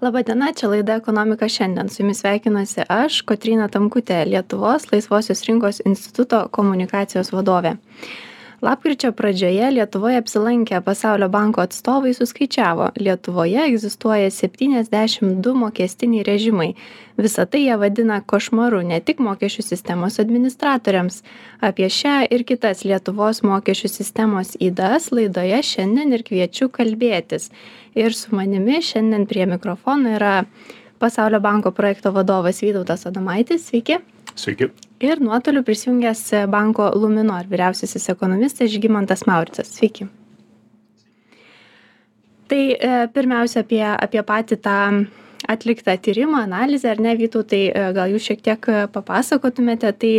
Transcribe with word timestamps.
Labadiena, 0.00 0.50
čia 0.52 0.68
laida 0.68 0.94
Ekonomika 0.94 1.48
šiandien. 1.48 1.88
Su 1.88 2.02
jumis 2.02 2.18
sveikinuosi 2.20 2.84
aš, 2.88 3.22
Kotryna 3.24 3.68
Tamkutė, 3.72 4.18
Lietuvos 4.28 4.90
Laisvosios 4.92 5.40
rinkos 5.48 5.80
instituto 5.88 6.42
komunikacijos 6.52 7.32
vadovė 7.32 7.78
lapkričio 8.66 9.12
pradžioje 9.12 9.70
lietuvoje 9.70 10.16
apsilankę 10.18 10.80
pasaulio 10.80 11.28
banko 11.28 11.60
atstovai 11.60 12.14
suskaičiavo 12.14 12.88
lietuvoje 12.96 13.66
egzistuoja 13.68 14.30
septyniasdešim 14.30 15.36
du 15.42 15.54
mokestiniai 15.54 16.24
režimai. 16.26 16.72
Visa 17.16 17.44
tai 17.46 17.60
jie 17.62 17.76
vadina 17.76 18.16
košmaru 18.32 18.80
ne 18.88 18.98
tik 19.00 19.22
mokesčių 19.26 19.62
sistemos 19.66 20.18
administratoriams. 20.24 21.20
Apie 21.68 21.86
šią 21.98 22.16
ir 22.30 22.44
kitas 22.48 22.82
lietuvos 22.84 23.44
mokesčių 23.46 23.92
sistemos 23.92 24.56
ydas 24.68 25.12
laidoje 25.14 25.62
šiandien 25.70 26.18
ir 26.18 26.26
kviečiu 26.26 26.68
kalbėtis. 26.80 27.52
Ir 27.94 28.18
su 28.18 28.34
manimi 28.34 28.82
šiandien 28.82 29.30
prie 29.30 29.46
mikrofono 29.46 30.18
yra 30.18 30.34
pasaulio 30.98 31.40
banko 31.40 31.70
projekto 31.70 32.10
vadovas 32.10 32.62
vytautas 32.66 33.06
adomaitis. 33.06 33.70
Sveiki 33.70 34.02
Sveiki. 34.36 34.70
Ir 35.00 35.20
nuotoliu 35.20 35.62
prisijungęs 35.64 36.30
banko 36.52 36.90
Luminor 36.94 37.48
vyriausiasis 37.48 38.08
ekonomistas 38.12 38.70
Žygimantas 38.72 39.26
Mauricas. 39.28 39.72
Sveiki. 39.76 40.08
Tai 42.46 42.64
e, 42.72 42.90
pirmiausia 43.12 43.64
apie, 43.64 43.82
apie 43.82 44.22
patį 44.22 44.58
tą 44.62 44.76
atliktą 45.50 45.96
tyrimą, 46.02 46.44
analizę, 46.46 46.92
ar 46.92 47.00
ne, 47.02 47.14
Vytų, 47.18 47.42
tai 47.48 47.62
e, 47.70 47.88
gal 47.96 48.12
jūs 48.12 48.28
šiek 48.28 48.44
tiek 48.44 48.68
papasakotumėte, 48.94 49.90
tai 49.98 50.12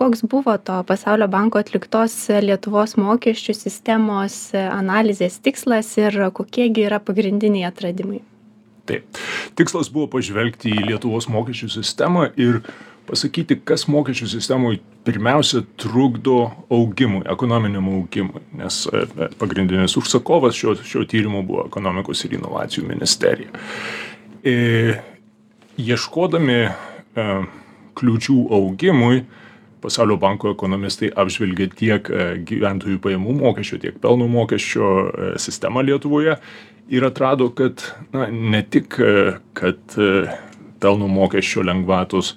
koks 0.00 0.24
buvo 0.30 0.56
to 0.58 0.80
pasaulio 0.88 1.28
banko 1.30 1.60
atliktos 1.60 2.16
Lietuvos 2.42 2.96
mokesčių 2.98 3.54
sistemos 3.56 4.40
analizės 4.56 5.38
tikslas 5.44 5.92
ir 6.00 6.16
kokiegi 6.34 6.88
yra 6.88 7.00
pagrindiniai 7.04 7.68
atradimai? 7.68 8.22
Taip. 8.90 9.20
Tikslas 9.54 9.90
buvo 9.92 10.08
pažvelgti 10.16 10.72
į 10.74 10.86
Lietuvos 10.88 11.28
mokesčių 11.30 11.68
sistemą 11.76 12.30
ir 12.40 12.62
pasakyti, 13.10 13.58
kas 13.66 13.88
mokesčių 13.90 14.28
sistemoje 14.30 14.80
pirmiausia 15.04 15.64
trukdo 15.80 16.50
augimui, 16.70 17.24
ekonominiam 17.30 17.88
augimui, 17.90 18.42
nes 18.60 18.84
e, 18.92 19.04
pagrindinis 19.40 19.96
užsakovas 19.98 20.56
šio, 20.58 20.76
šio 20.86 21.04
tyrimo 21.08 21.42
buvo 21.46 21.66
ekonomikos 21.70 22.24
ir 22.26 22.38
inovacijų 22.38 22.86
ministerija. 22.88 23.50
E, 24.40 25.00
ieškodami 25.80 26.58
e, 26.64 26.72
kliūčių 28.00 28.40
augimui, 28.56 29.24
Pasaulio 29.80 30.18
banko 30.20 30.50
ekonomistai 30.52 31.08
apžvelgė 31.16 31.70
tiek 31.72 32.08
e, 32.12 32.24
gyventojų 32.44 32.98
pajamų 33.00 33.38
mokesčio, 33.38 33.78
tiek 33.80 33.96
pelno 34.00 34.26
mokesčio 34.28 34.90
sistemą 35.40 35.80
Lietuvoje 35.88 36.34
ir 36.92 37.06
atrado, 37.08 37.48
kad 37.56 37.80
na, 38.12 38.26
ne 38.28 38.60
tik, 38.60 38.98
kad 39.56 39.96
pelno 40.84 41.08
mokesčio 41.08 41.64
lengvatos 41.64 42.34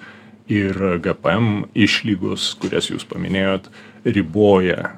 ir 0.51 0.75
gpm 1.03 1.69
išlygos 1.75 2.53
kurias 2.61 2.89
jūs 2.91 3.05
paminėjot 3.07 3.69
riboja 4.05 4.91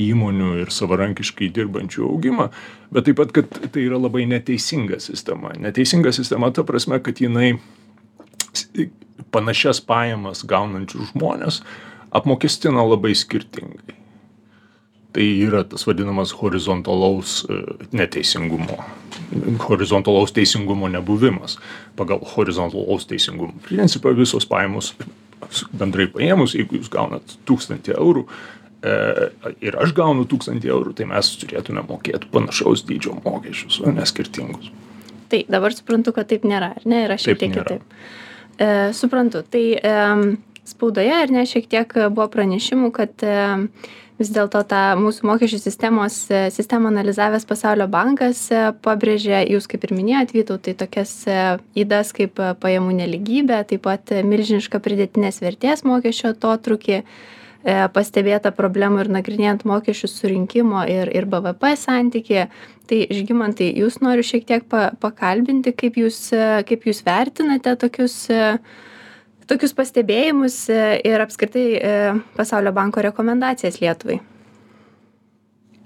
įmonių 0.00 0.54
ir 0.62 0.72
savarankiškai 0.72 1.50
dirbančių 1.54 2.06
augimą 2.08 2.48
bet 2.90 3.06
taip 3.06 3.20
pat 3.20 3.34
kad 3.36 3.60
tai 3.70 3.84
yra 3.86 4.00
labai 4.00 4.24
neteisinga 4.30 4.98
sistema. 5.02 5.52
Neteisinga 5.58 6.12
sistema 6.16 6.50
ta 6.50 6.64
prasme 6.66 6.98
kad 7.04 7.20
jinai 7.22 7.58
panašias 9.30 9.80
pajamas 9.86 10.42
gaunančius 10.48 11.12
žmones 11.12 11.62
apmokestina 12.10 12.82
labai 12.82 13.14
skirtingai 13.14 13.99
tai 15.14 15.26
yra 15.46 15.64
tas 15.66 15.86
vadinamas 15.88 16.34
horizontalaus 16.42 17.42
e, 17.50 17.62
neteisingumo 17.96 18.78
horizontalaus 19.68 20.32
teisingumo 20.32 20.88
nebuvimas. 20.88 21.58
Pagal 21.96 22.20
horizontalaus 22.36 23.06
teisingumo 23.06 23.52
principą 23.68 24.14
visos 24.16 24.46
pajamos 24.46 24.94
bendrai 25.72 26.08
paėmus, 26.10 26.54
jeigu 26.58 26.80
jūs 26.80 26.90
gaunat 26.92 27.36
tūkstantį 27.48 27.94
eurų 27.96 28.26
e, 28.26 28.96
ir 29.64 29.78
aš 29.80 29.94
gaunu 29.96 30.26
tūkstantį 30.28 30.72
eurų, 30.72 30.94
tai 30.98 31.08
mes 31.10 31.32
turėtume 31.40 31.84
mokėti 31.88 32.28
panašaus 32.32 32.84
dydžio 32.88 33.16
mokesčius, 33.24 33.80
o 33.84 33.94
ne 33.94 34.06
skirtingus. 34.06 34.70
Tai 35.30 35.44
dabar 35.48 35.74
suprantu, 35.74 36.12
kad 36.16 36.28
taip 36.30 36.44
nėra, 36.48 36.74
ar 36.76 36.86
ne, 36.90 37.04
yra 37.06 37.16
šiek 37.20 37.38
tiek 37.38 37.54
kitaip. 37.54 37.96
E, 38.60 38.68
suprantu, 38.98 39.44
tai 39.46 39.64
e, 39.78 39.96
spaudoje 40.68 41.16
ar 41.22 41.32
ne 41.32 41.46
šiek 41.48 41.70
tiek 41.70 41.96
buvo 42.10 42.26
pranešimų, 42.34 42.90
kad 42.94 43.24
e, 43.24 43.36
vis 44.20 44.30
dėlto 44.34 44.60
tą 44.68 44.82
mūsų 45.00 45.26
mokesčių 45.30 45.58
sistemos 45.62 46.16
e, 46.28 46.44
sistemą 46.52 46.90
analizavęs 46.92 47.46
pasaulio 47.48 47.86
bankas 47.90 48.42
e, 48.52 48.62
pabrėžė 48.84 49.42
jūs 49.48 49.68
kaip 49.70 49.86
ir 49.86 49.94
minėjot 49.96 50.34
vytautai 50.36 50.74
tokias 50.78 51.14
e, 51.24 51.36
ydas 51.80 52.12
kaip 52.16 52.40
pajamų 52.60 52.98
nelygybė 53.00 53.62
taip 53.70 53.86
pat 53.88 54.12
milžinišką 54.12 54.82
pridėtinės 54.84 55.40
vertės 55.44 55.86
mokesčio 55.88 56.34
atotrūkį 56.34 57.04
pastebėta 57.92 58.54
problemų 58.56 59.02
ir 59.02 59.10
nagrinėjant 59.12 59.66
mokesčių 59.68 60.08
surinkimo 60.08 60.80
ir, 60.88 61.10
ir 61.12 61.26
BVP 61.28 61.74
santykį. 61.76 62.46
Tai, 62.88 63.00
Žygimantai, 63.12 63.66
jūs 63.76 63.98
noriu 64.00 64.24
šiek 64.24 64.46
tiek 64.48 64.64
pa, 64.64 64.86
pakalbinti, 65.02 65.74
kaip 65.76 65.98
jūs, 66.00 66.22
kaip 66.66 66.86
jūs 66.88 67.02
vertinate 67.04 67.74
tokius 67.82 68.16
uh, 68.32 68.56
tokius 69.50 69.74
pastebėjimus 69.76 70.62
e, 70.72 70.82
ir 71.10 71.22
apskritai 71.22 71.68
e, 71.76 71.94
pasaulio 72.38 72.72
banko 72.76 73.02
rekomendacijas 73.04 73.80
Lietuvai? 73.82 74.20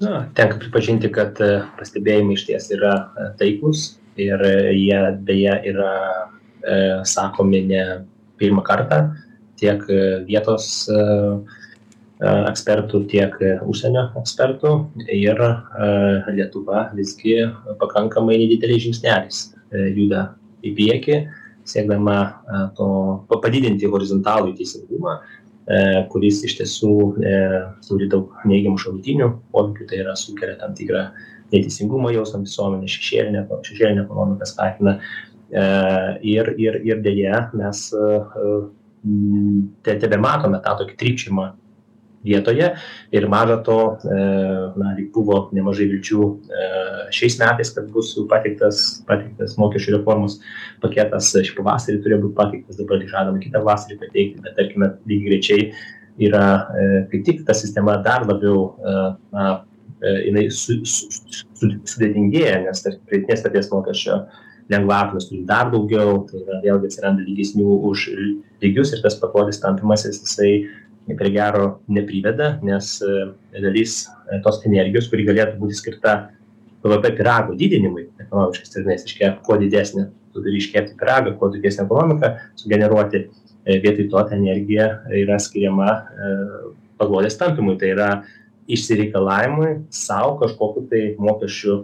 Na, 0.02 0.24
tenka 0.34 0.58
pripažinti, 0.58 1.08
kad 1.14 1.38
e, 1.42 1.60
pastebėjimai 1.78 2.34
iš 2.34 2.46
ties 2.48 2.70
yra 2.74 2.94
taikus 3.38 3.94
ir 4.20 4.40
jie 4.74 5.00
beje 5.26 5.54
yra 5.70 5.92
e, 6.02 6.78
sakomi 7.06 7.62
ne 7.68 7.84
pirmą 8.40 8.64
kartą 8.66 8.98
tiek 9.60 9.84
vietos 10.26 10.88
e, 10.90 10.98
ekspertų, 12.24 13.04
tiek 13.10 13.34
užsienio 13.68 14.06
ekspertų 14.20 14.70
ir 15.12 15.40
Lietuva 16.32 16.86
visgi 16.94 17.40
pakankamai 17.80 18.38
nedideliais 18.40 18.84
žingsneliais 18.86 19.40
juda 19.96 20.28
į 20.64 20.72
priekį. 20.78 21.18
Siekdama 21.64 22.16
e, 22.24 22.60
to 22.76 22.88
padidinti 23.42 23.88
horizontalų 23.90 24.52
teisingumą, 24.58 25.16
e, 25.64 25.78
kuris 26.12 26.42
iš 26.44 26.58
tiesų 26.60 26.94
e, 27.24 27.36
turi 27.86 28.08
daug 28.12 28.34
neigiamų 28.48 28.80
šalutinių 28.82 29.30
poveikių, 29.54 29.88
tai 29.90 30.02
yra 30.04 30.16
sukelia 30.20 30.58
tam 30.60 30.76
tikrą 30.76 31.06
neteisingumo 31.54 32.12
jausmą 32.12 32.42
visuomenė, 32.44 32.90
šešėlinė, 32.90 33.44
šešėlinė 33.68 34.04
ekonomika 34.06 34.48
skatina. 34.48 34.98
Ir, 35.54 36.48
ir, 36.58 36.76
ir 36.82 37.02
dėje 37.04 37.36
mes 37.54 37.82
te, 39.84 39.92
tebe 40.02 40.18
matome 40.18 40.58
tą 40.64 40.72
tokį 40.80 40.96
trypčimą 40.98 41.44
vietoje. 42.24 42.70
Ir 43.14 43.26
maža 43.30 43.58
to 43.66 43.78
e, 43.94 44.20
na 44.80 44.94
lyg 44.96 45.10
buvo 45.14 45.38
nemažai 45.54 45.88
vilčių 45.92 46.28
e, 46.28 46.68
šiais 47.14 47.36
metais 47.42 47.74
kad 47.76 47.90
bus 47.94 48.14
jau 48.16 48.24
pateiktas 48.30 48.80
pateiktas 49.08 49.58
mokesčių 49.60 49.98
reformos 49.98 50.38
paketas. 50.84 51.34
Šį 51.34 51.58
pavasarį 51.60 52.00
turėjo 52.04 52.22
būt 52.24 52.38
pateiktas 52.38 52.80
dabar 52.80 53.04
žadama 53.04 53.42
kitą 53.42 53.60
pavasarį 53.60 54.00
pateikti 54.00 54.46
bet 54.46 54.56
tarkime 54.58 54.94
lygiagrečiai 55.10 55.68
yra 56.24 56.46
e, 56.80 56.88
kaip 57.12 57.28
tik 57.28 57.44
ta 57.46 57.56
sistema 57.56 57.98
dar 58.02 58.26
labiau 58.28 58.74
na 59.34 59.62
jinai 60.04 60.48
su, 60.52 60.82
su, 60.84 61.06
su, 61.56 61.68
sudėtingėja, 61.88 62.58
nes 62.66 62.82
tarkim 62.84 63.06
pridėtinės 63.08 63.44
vertės 63.46 63.70
mokesčio 63.72 64.18
lengvatos 64.70 65.28
turi 65.28 65.44
dar 65.48 65.70
daugiau, 65.72 66.22
tai 66.28 66.40
yra 66.40 66.60
vėlgi 66.62 66.88
atsiranda 66.88 67.24
lygesnių 67.24 67.76
už 67.90 68.06
lygius 68.64 68.94
ir 68.94 69.02
tas 69.04 69.18
paklodės 69.20 69.60
tampimasis 69.62 70.22
jisai 70.22 70.52
prie 71.12 71.30
gero 71.34 71.80
nepriveda, 71.88 72.58
nes 72.64 72.96
e, 73.02 73.60
dalis 73.60 74.04
e, 74.30 74.40
tos 74.44 74.62
energijos, 74.64 75.08
kuri 75.12 75.26
galėtų 75.28 75.58
būti 75.60 75.78
skirta 75.78 76.14
BVP 76.84 77.14
pirago 77.18 77.56
didinimui, 77.58 78.06
ekonomiškai 78.20 78.68
strinais, 78.68 79.04
iškepti 79.08 79.44
kuo 79.44 79.58
didesnį, 79.60 80.06
tu 80.32 80.44
turi 80.44 80.60
iškepti 80.60 80.96
piragą, 81.00 81.34
kuo 81.40 81.50
didesnę 81.52 81.84
ekonomiką 81.84 82.32
sugeneruoti, 82.60 83.24
e, 83.64 83.78
vietoj 83.84 84.08
to 84.12 84.24
ta 84.30 84.38
energija 84.38 84.88
yra 85.22 85.38
skiriama 85.40 85.90
paglodės 87.00 87.36
tampimui, 87.40 87.76
tai 87.80 87.92
yra 87.92 88.10
išsireikalavimui 88.70 89.70
savo 89.92 90.38
kažkokiu 90.40 90.86
tai 90.88 91.02
mokesčių 91.20 91.82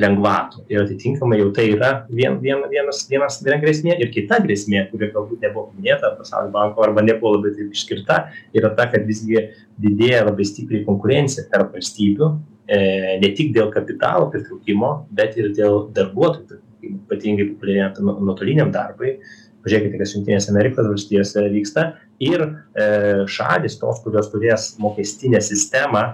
lengvatų. 0.00 0.64
Ir 0.72 0.82
atitinkamai 0.84 1.40
jau 1.40 1.50
tai 1.56 1.66
yra 1.74 1.90
vien 2.10 2.38
vien 2.42 2.62
vienas 2.70 3.02
vienas 3.10 3.40
viena 3.44 3.58
grėsmė 3.62 3.96
ir 4.00 4.12
kita 4.14 4.40
grėsmė 4.44 4.86
kuri 4.90 5.10
galbūt 5.14 5.44
nebuvo 5.44 5.68
paminėta 5.70 6.14
pasaulio 6.18 6.52
banko 6.54 6.84
arba 6.86 7.04
nebuvo 7.06 7.36
labai 7.36 7.52
taip 7.56 7.74
išskirta 7.76 8.20
yra 8.56 8.72
ta 8.78 8.88
kad 8.92 9.04
visgi 9.08 9.44
didėja 9.80 10.24
labai 10.28 10.46
stipriai 10.48 10.86
konkurencija 10.88 11.46
tarp 11.52 11.76
valstybių 11.76 12.30
e, 12.66 12.80
ne 13.22 13.32
tik 13.36 13.52
dėl 13.56 13.70
kapitalo 13.74 14.30
pritraukimo 14.32 14.94
bet 15.10 15.38
ir 15.40 15.52
dėl 15.56 15.86
darbuotojų 15.96 16.46
pritraukimo. 16.48 16.66
Ypatingai 16.80 17.44
populiarėjant 17.50 17.98
nuotoliniam 18.00 18.70
darbui 18.72 19.18
pažiūrėkite 19.64 19.98
kas 20.00 20.14
jungtinėse 20.16 20.52
amerikos 20.52 20.88
valstijose 20.88 21.44
vyksta 21.52 21.86
ir 22.22 22.44
e, 22.46 22.86
šalys 23.28 23.76
tos 23.80 24.00
kurios 24.04 24.30
turės 24.32 24.70
mokestinę 24.80 25.42
sistemą 25.44 26.04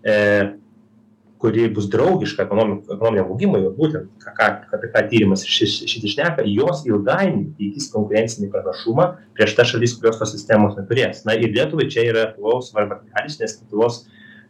e, 0.00 0.16
kuri 1.46 1.68
bus 1.70 1.86
draugiška 1.86 2.42
ekonominiam 2.42 3.28
augimui, 3.30 3.60
būtent 3.76 4.08
ką, 4.24 4.32
ką, 4.34 4.46
apie 4.74 4.88
ką 4.90 5.02
tyrimas 5.12 5.44
šitai 5.46 6.10
šneka, 6.10 6.46
jos 6.50 6.82
ilgainiui 6.88 7.52
įgys 7.68 7.86
konkurencinį 7.92 8.50
pranašumą 8.50 9.12
prieš 9.38 9.54
tą 9.54 9.66
šalis, 9.70 9.94
kurios 10.00 10.18
tos 10.18 10.32
sistemos 10.34 10.74
neturės. 10.74 11.22
Na 11.28 11.36
ir 11.38 11.54
Lietuvai 11.54 11.86
čia 11.92 12.08
yra 12.10 12.24
Lietuvos 12.24 12.72
varbatelis, 12.74 13.38
nes 13.38 13.60
Lietuvos 13.60 14.00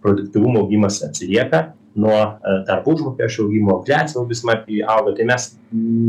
produktivumo 0.00 0.62
augimas 0.64 1.02
atsilieka 1.04 1.66
nuo 2.00 2.16
e, 2.16 2.56
darbo 2.68 2.96
užmokesčio 2.96 3.44
augimo, 3.44 3.76
infliacija 3.82 4.22
labai 4.22 4.40
smarkiai 4.40 4.88
auga, 4.96 5.12
tai 5.18 5.28
mes 5.28 5.50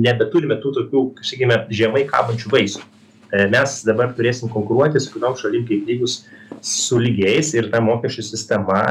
nebeturime 0.08 0.56
tų 0.64 0.72
tokių, 0.80 1.04
sakykime, 1.20 1.62
žemai 1.82 2.06
kabančių 2.08 2.54
vaisių. 2.56 2.88
E, 3.28 3.44
mes 3.52 3.78
dabar 3.88 4.16
turėsim 4.16 4.52
konkuruoti 4.56 5.04
su 5.04 5.12
kitom 5.12 5.36
šalim 5.40 5.68
kaip 5.68 5.88
lygus 5.92 6.22
su 6.64 7.00
lygiais 7.00 7.52
ir 7.60 7.68
ta 7.74 7.84
mokesčių 7.84 8.24
sistema 8.24 8.82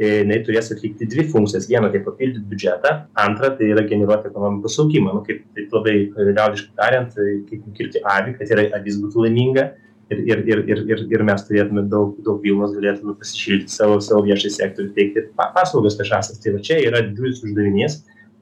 jinai 0.00 0.40
turės 0.46 0.72
atlikti 0.74 1.06
dvi 1.06 1.26
funkcijas. 1.30 1.68
Viena 1.70 1.90
tai 1.92 2.00
papildyt 2.02 2.46
biudžetą 2.50 2.92
antra 3.24 3.52
tai 3.58 3.70
yra 3.70 3.84
generuoti 3.86 4.30
ekonomikos 4.30 4.78
augimą 4.82 5.14
nu 5.14 5.22
kaip 5.26 5.44
taip 5.54 5.76
labai 5.76 5.96
liaudiškai 6.10 6.74
tariant 6.80 7.14
tai 7.14 7.28
kaip 7.50 7.68
nukirpti 7.68 8.02
avį 8.14 8.34
kad 8.38 8.54
ir 8.54 8.64
avis 8.80 8.98
būtų 9.02 9.26
laiminga 9.26 9.68
ir 10.10 10.18
ir 10.18 10.42
ir 10.48 10.64
ir 10.72 10.82
ir 10.90 11.04
ir 11.14 11.22
mes 11.22 11.46
turėtume 11.46 11.86
daug 11.90 12.18
daug 12.26 12.42
vilnos 12.42 12.74
galėtume 12.74 13.14
pasišildyti 13.20 13.76
savo 13.76 14.00
savo 14.00 14.24
viešąjį 14.26 14.56
sektorių 14.56 14.90
teikti 14.98 15.28
pa 15.38 15.52
paslaugas 15.54 15.98
viešąsias. 16.00 16.42
Tai 16.42 16.56
va 16.56 16.64
čia 16.70 16.80
yra 16.88 17.04
didžiulis 17.06 17.44
uždavinys 17.46 17.98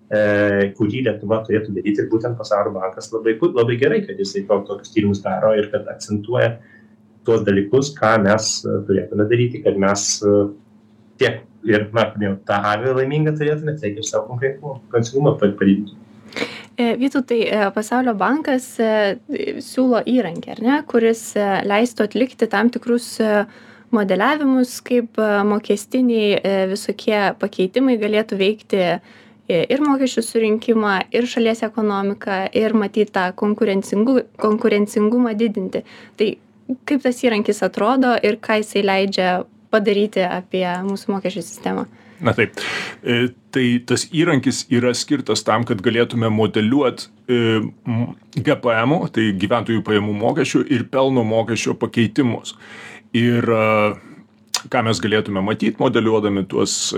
e, 0.08 0.72
kurį 0.78 1.04
Lietuva 1.08 1.42
turėtų 1.46 1.76
daryti 1.76 2.02
ir 2.02 2.10
būtent 2.12 2.38
pasaulio 2.40 2.72
bankas 2.78 3.12
labai, 3.12 3.36
labai 3.42 3.76
gerai, 3.76 4.00
kad 4.06 4.18
jisai 4.18 4.46
tokius 4.48 4.94
tyrimus 4.94 5.20
daro 5.20 5.52
ir 5.58 5.68
kad 5.70 5.84
akcentuoja 5.92 6.56
tuos 7.26 7.44
dalykus, 7.46 7.92
ką 7.94 8.16
mes 8.24 8.50
turėtume 8.88 9.28
daryti, 9.30 9.62
kad 9.62 9.76
mes 9.78 10.08
tiek 11.22 11.42
ir, 11.66 11.88
na, 11.94 12.08
jau 12.26 12.36
tą 12.48 12.58
avį 12.74 12.96
laimingą 13.00 13.36
turėtume, 13.38 13.78
tiek 13.80 13.98
ir 13.98 14.06
savo 14.06 14.34
konkurencingumą 14.34 15.36
padidinti. 15.40 16.02
E, 16.76 16.96
Vytautai, 16.96 17.40
e, 17.46 17.70
Pasaulio 17.74 18.14
bankas 18.16 18.66
e, 18.80 18.92
siūlo 19.60 20.00
įrankį, 20.08 20.54
ar 20.54 20.62
ne, 20.64 20.78
kuris 20.88 21.32
leistų 21.68 22.06
atlikti 22.08 22.48
tam 22.50 22.70
tikrus 22.72 23.18
modeliavimus, 23.92 24.78
kaip 24.86 25.20
mokestiniai 25.20 26.38
visokie 26.70 27.18
pakeitimai 27.36 27.98
galėtų 28.00 28.38
veikti 28.40 28.80
ir 29.52 29.82
mokesčių 29.84 30.24
surinkimą, 30.24 30.94
ir 31.12 31.28
šalies 31.28 31.60
ekonomiką, 31.66 32.38
ir 32.56 32.72
matyti 32.72 33.12
tą 33.12 33.26
konkurencingu, 33.36 34.22
konkurencingumą 34.40 35.34
didinti. 35.36 35.84
Tai 36.16 36.30
kaip 36.88 37.04
tas 37.04 37.20
įrankis 37.20 37.60
atrodo 37.66 38.14
ir 38.24 38.40
ką 38.40 38.62
jisai 38.62 38.86
leidžia 38.86 39.28
padaryti 39.72 40.22
apie 40.26 40.66
mūsų 40.86 41.16
mokesčių 41.16 41.44
sistemą? 41.46 41.86
Na 42.22 42.34
taip, 42.38 42.60
e, 43.02 43.32
tai 43.50 43.64
tas 43.86 44.04
įrankis 44.14 44.62
yra 44.70 44.92
skirtas 44.94 45.42
tam, 45.42 45.64
kad 45.66 45.82
galėtume 45.82 46.30
modeliuoti 46.30 47.08
e, 47.26 47.38
GPM, 48.38 48.94
tai 49.14 49.32
gyventojų 49.42 49.82
pajamų 49.86 50.14
mokesčių 50.20 50.62
ir 50.70 50.86
pelno 50.92 51.24
mokesčio 51.26 51.74
pakeitimus. 51.80 52.54
Ir 53.18 53.42
e, 53.42 53.64
ką 54.70 54.84
mes 54.86 55.02
galėtume 55.02 55.42
matyti, 55.42 55.74
modeliuodami 55.82 56.46
tuos 56.46 56.92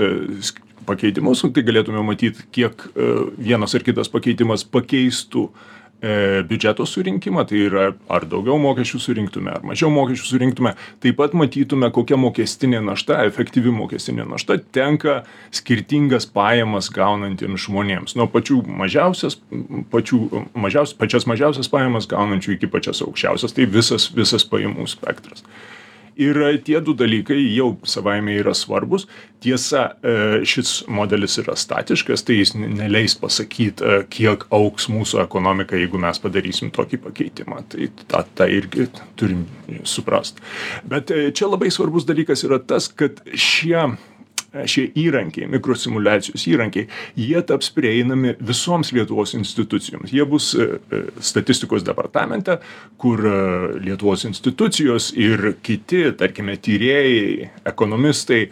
pakeitimus, 0.85 1.47
tai 1.57 1.65
galėtume 1.65 2.05
matyti, 2.05 2.45
kiek 2.53 2.85
vienas 3.41 3.73
ar 3.73 3.87
kitas 3.87 4.13
pakeitimas 4.13 4.67
pakeistų 4.69 5.49
E, 5.49 5.84
biudžeto 6.03 6.85
surinkimą, 6.89 7.45
tai 7.49 7.63
yra 7.65 7.85
ar 8.13 8.27
daugiau 8.29 8.59
mokesčių 8.61 9.01
surinktume, 9.01 9.53
ar 9.57 9.65
mažiau 9.67 9.91
mokesčių 9.95 10.29
surinktume, 10.29 10.75
taip 11.05 11.19
pat 11.21 11.37
matytume, 11.39 11.89
kokia 11.95 12.19
mokestinė 12.21 12.83
našta, 12.85 13.23
efektyvi 13.29 13.73
mokestinė 13.75 14.27
našta 14.29 14.59
tenka 14.75 15.23
skirtingas 15.55 16.27
pajamas 16.29 16.91
gaunantiems 16.93 17.65
žmonėms. 17.67 18.17
Nuo 18.21 18.29
pačių 18.33 18.61
mažiausias, 18.83 19.39
pačių 19.95 20.21
mažiausias, 20.53 20.97
pačias 20.99 21.29
mažiausias 21.31 21.71
pajamas 21.73 22.11
gaunančių 22.11 22.59
iki 22.59 22.71
pačias 22.73 23.01
aukščiausias, 23.05 23.57
tai 23.57 23.69
visas, 23.71 24.11
visas 24.15 24.45
pajamų 24.49 24.89
spektras 24.93 25.47
ir 26.17 26.41
tie 26.65 26.81
du 26.85 26.95
dalykai 26.97 27.39
jau 27.55 27.75
savaime 27.89 28.37
yra 28.39 28.55
svarbūs. 28.57 29.07
Tiesa 29.45 29.85
e, 30.01 30.15
šis 30.49 30.85
modelis 30.89 31.37
yra 31.43 31.57
statiškas 31.59 32.25
tai 32.25 32.39
jis 32.39 32.55
neleis 32.57 33.17
pasakyt 33.21 33.83
e, 33.85 33.99
kiek 34.11 34.47
augs 34.55 34.89
mūsų 34.93 35.21
ekonomika 35.25 35.77
jeigu 35.77 36.01
mes 36.01 36.21
padarysim 36.23 36.73
tokį 36.75 37.03
pakeitimą. 37.09 37.61
Tai 37.75 37.91
tą 38.09 38.25
tą 38.39 38.49
irgi 38.51 38.89
turim 39.21 39.45
suprast. 39.89 40.41
Bet 40.89 41.13
e, 41.13 41.29
čia 41.37 41.51
labai 41.51 41.73
svarbus 41.75 42.09
dalykas 42.09 42.47
yra 42.47 42.61
tas 42.63 42.89
kad 42.89 43.21
šie 43.35 43.91
šie 44.71 44.87
įrankiai 45.05 45.49
mikrosimuliacijos 45.51 46.47
įrankiai 46.51 46.87
jie 47.19 47.41
taps 47.47 47.71
prieinami 47.75 48.35
visoms 48.39 48.93
lietuvos 48.95 49.35
institucijoms. 49.39 50.13
Jie 50.15 50.27
bus 50.29 50.53
e, 50.55 50.69
e, 50.79 51.03
statistikos 51.25 51.85
departamente 51.87 52.59
kur 53.01 53.25
e, 53.27 53.35
lietuvos 53.85 54.27
institucijos 54.29 55.11
ir 55.19 55.55
kiti 55.65 56.07
tarkime 56.19 56.57
tyrėjai 56.61 57.51
ekonomistai 57.75 58.47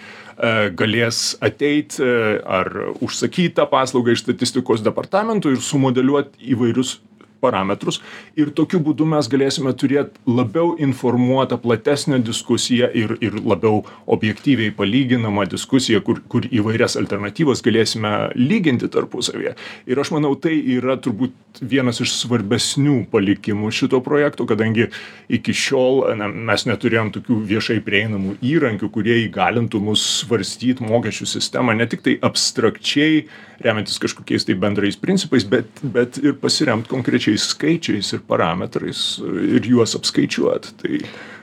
galės 0.74 1.36
ateit 1.44 1.98
ar 2.00 2.68
užsakyt 3.04 3.54
tą 3.58 3.66
paslaugą 3.70 4.14
iš 4.16 4.24
statistikos 4.24 4.82
departamento 4.82 5.52
ir 5.52 5.60
sumodeliuot 5.62 6.32
įvairius 6.54 6.96
parametrus 7.42 8.00
ir 8.38 8.52
tokiu 8.56 8.80
būdu 8.86 9.06
mes 9.08 9.28
galėsime 9.32 9.74
turėt 9.78 10.14
labiau 10.26 10.76
informuotą 10.86 11.58
platesnę 11.62 12.20
diskusiją 12.24 12.90
ir 13.02 13.16
ir 13.20 13.38
labiau 13.42 13.82
objektyviai 14.16 14.74
palyginamą 14.78 15.46
diskusiją 15.50 16.02
kur 16.06 16.22
kur 16.32 16.46
įvairias 16.48 16.96
alternatyvas 17.00 17.64
galėsime 17.66 18.12
lyginti 18.38 18.88
tarpusavyje. 18.92 19.56
Ir 19.90 20.02
aš 20.02 20.12
manau 20.14 20.34
tai 20.38 20.54
yra 20.76 20.96
turbūt 21.02 21.62
vienas 21.72 22.00
iš 22.04 22.14
svarbesnių 22.20 22.96
palikimų 23.12 23.72
šito 23.74 24.00
projekto 24.04 24.46
kadangi 24.48 24.88
iki 25.32 25.54
šiol 25.56 26.02
na 26.18 26.28
mes 26.32 26.66
neturėjom 26.68 27.12
tokių 27.16 27.38
viešai 27.52 27.80
prieinamų 27.84 28.36
įrankių 28.52 28.90
kurie 28.94 29.18
įgalintų 29.26 29.80
mus 29.82 30.04
svarstyt 30.22 30.82
mokesčių 30.84 31.28
sistemą 31.34 31.76
ne 31.76 31.88
tiktai 31.90 32.16
abstrakčiai 32.28 33.24
remiantis 33.62 34.00
kažkokiais 34.02 34.46
tai 34.46 34.56
bendrais 34.58 34.98
principais 34.98 35.46
bet 35.48 35.82
bet 35.82 36.18
ir 36.22 36.36
pasiremt 36.42 36.88
konkrečiais 37.32 37.50
skaičiais 37.50 38.12
ir 38.12 38.22
parametrais 38.28 39.18
ir 39.20 39.64
juos 39.64 39.94
apskaičiuot. 39.96 40.72
Tai 40.80 41.00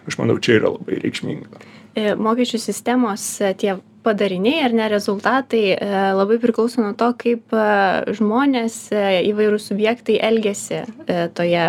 aš 0.07 0.17
manau 0.17 0.39
čia 0.39 0.59
yra 0.59 0.73
labai 0.73 0.99
reikšminga. 1.01 1.61
E, 1.95 2.15
mokesčių 2.15 2.59
sistemos 2.59 3.41
e, 3.41 3.53
tie 3.57 3.77
padariniai 4.03 4.63
ar 4.63 4.73
ne 4.73 4.87
rezultatai 4.89 5.75
e, 5.75 5.77
labai 6.15 6.39
priklauso 6.39 6.81
nuo 6.81 6.93
to 6.93 7.11
kaip 7.17 7.51
žmonės 8.15 8.91
įvairūs 8.93 9.69
subjektai 9.71 10.19
elgiasi 10.21 10.85
toje 11.35 11.65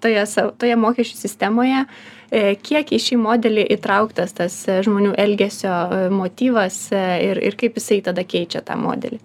toje 0.00 0.26
toje 0.58 0.76
mokesčių 0.76 1.16
sistemoje. 1.18 1.86
Kiek 2.34 2.88
į 2.90 2.98
šį 2.98 3.16
modelį 3.22 3.64
įtrauktas 3.76 4.32
tas 4.34 4.54
žmonių 4.66 5.12
elgesio 5.22 5.74
motyvas 6.10 6.88
ir 6.92 7.38
ir 7.38 7.54
kaip 7.54 7.76
jisai 7.78 8.00
tada 8.02 8.24
keičia 8.26 8.64
tą 8.64 8.74
modelį 8.80 9.20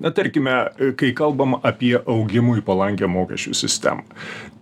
Na 0.00 0.10
tarkime, 0.14 0.54
kai 0.96 1.12
kalbam 1.16 1.58
apie 1.62 1.94
augimui 2.00 2.62
palankę 2.64 3.08
mokesčių 3.10 3.54
sistemą, 3.56 4.06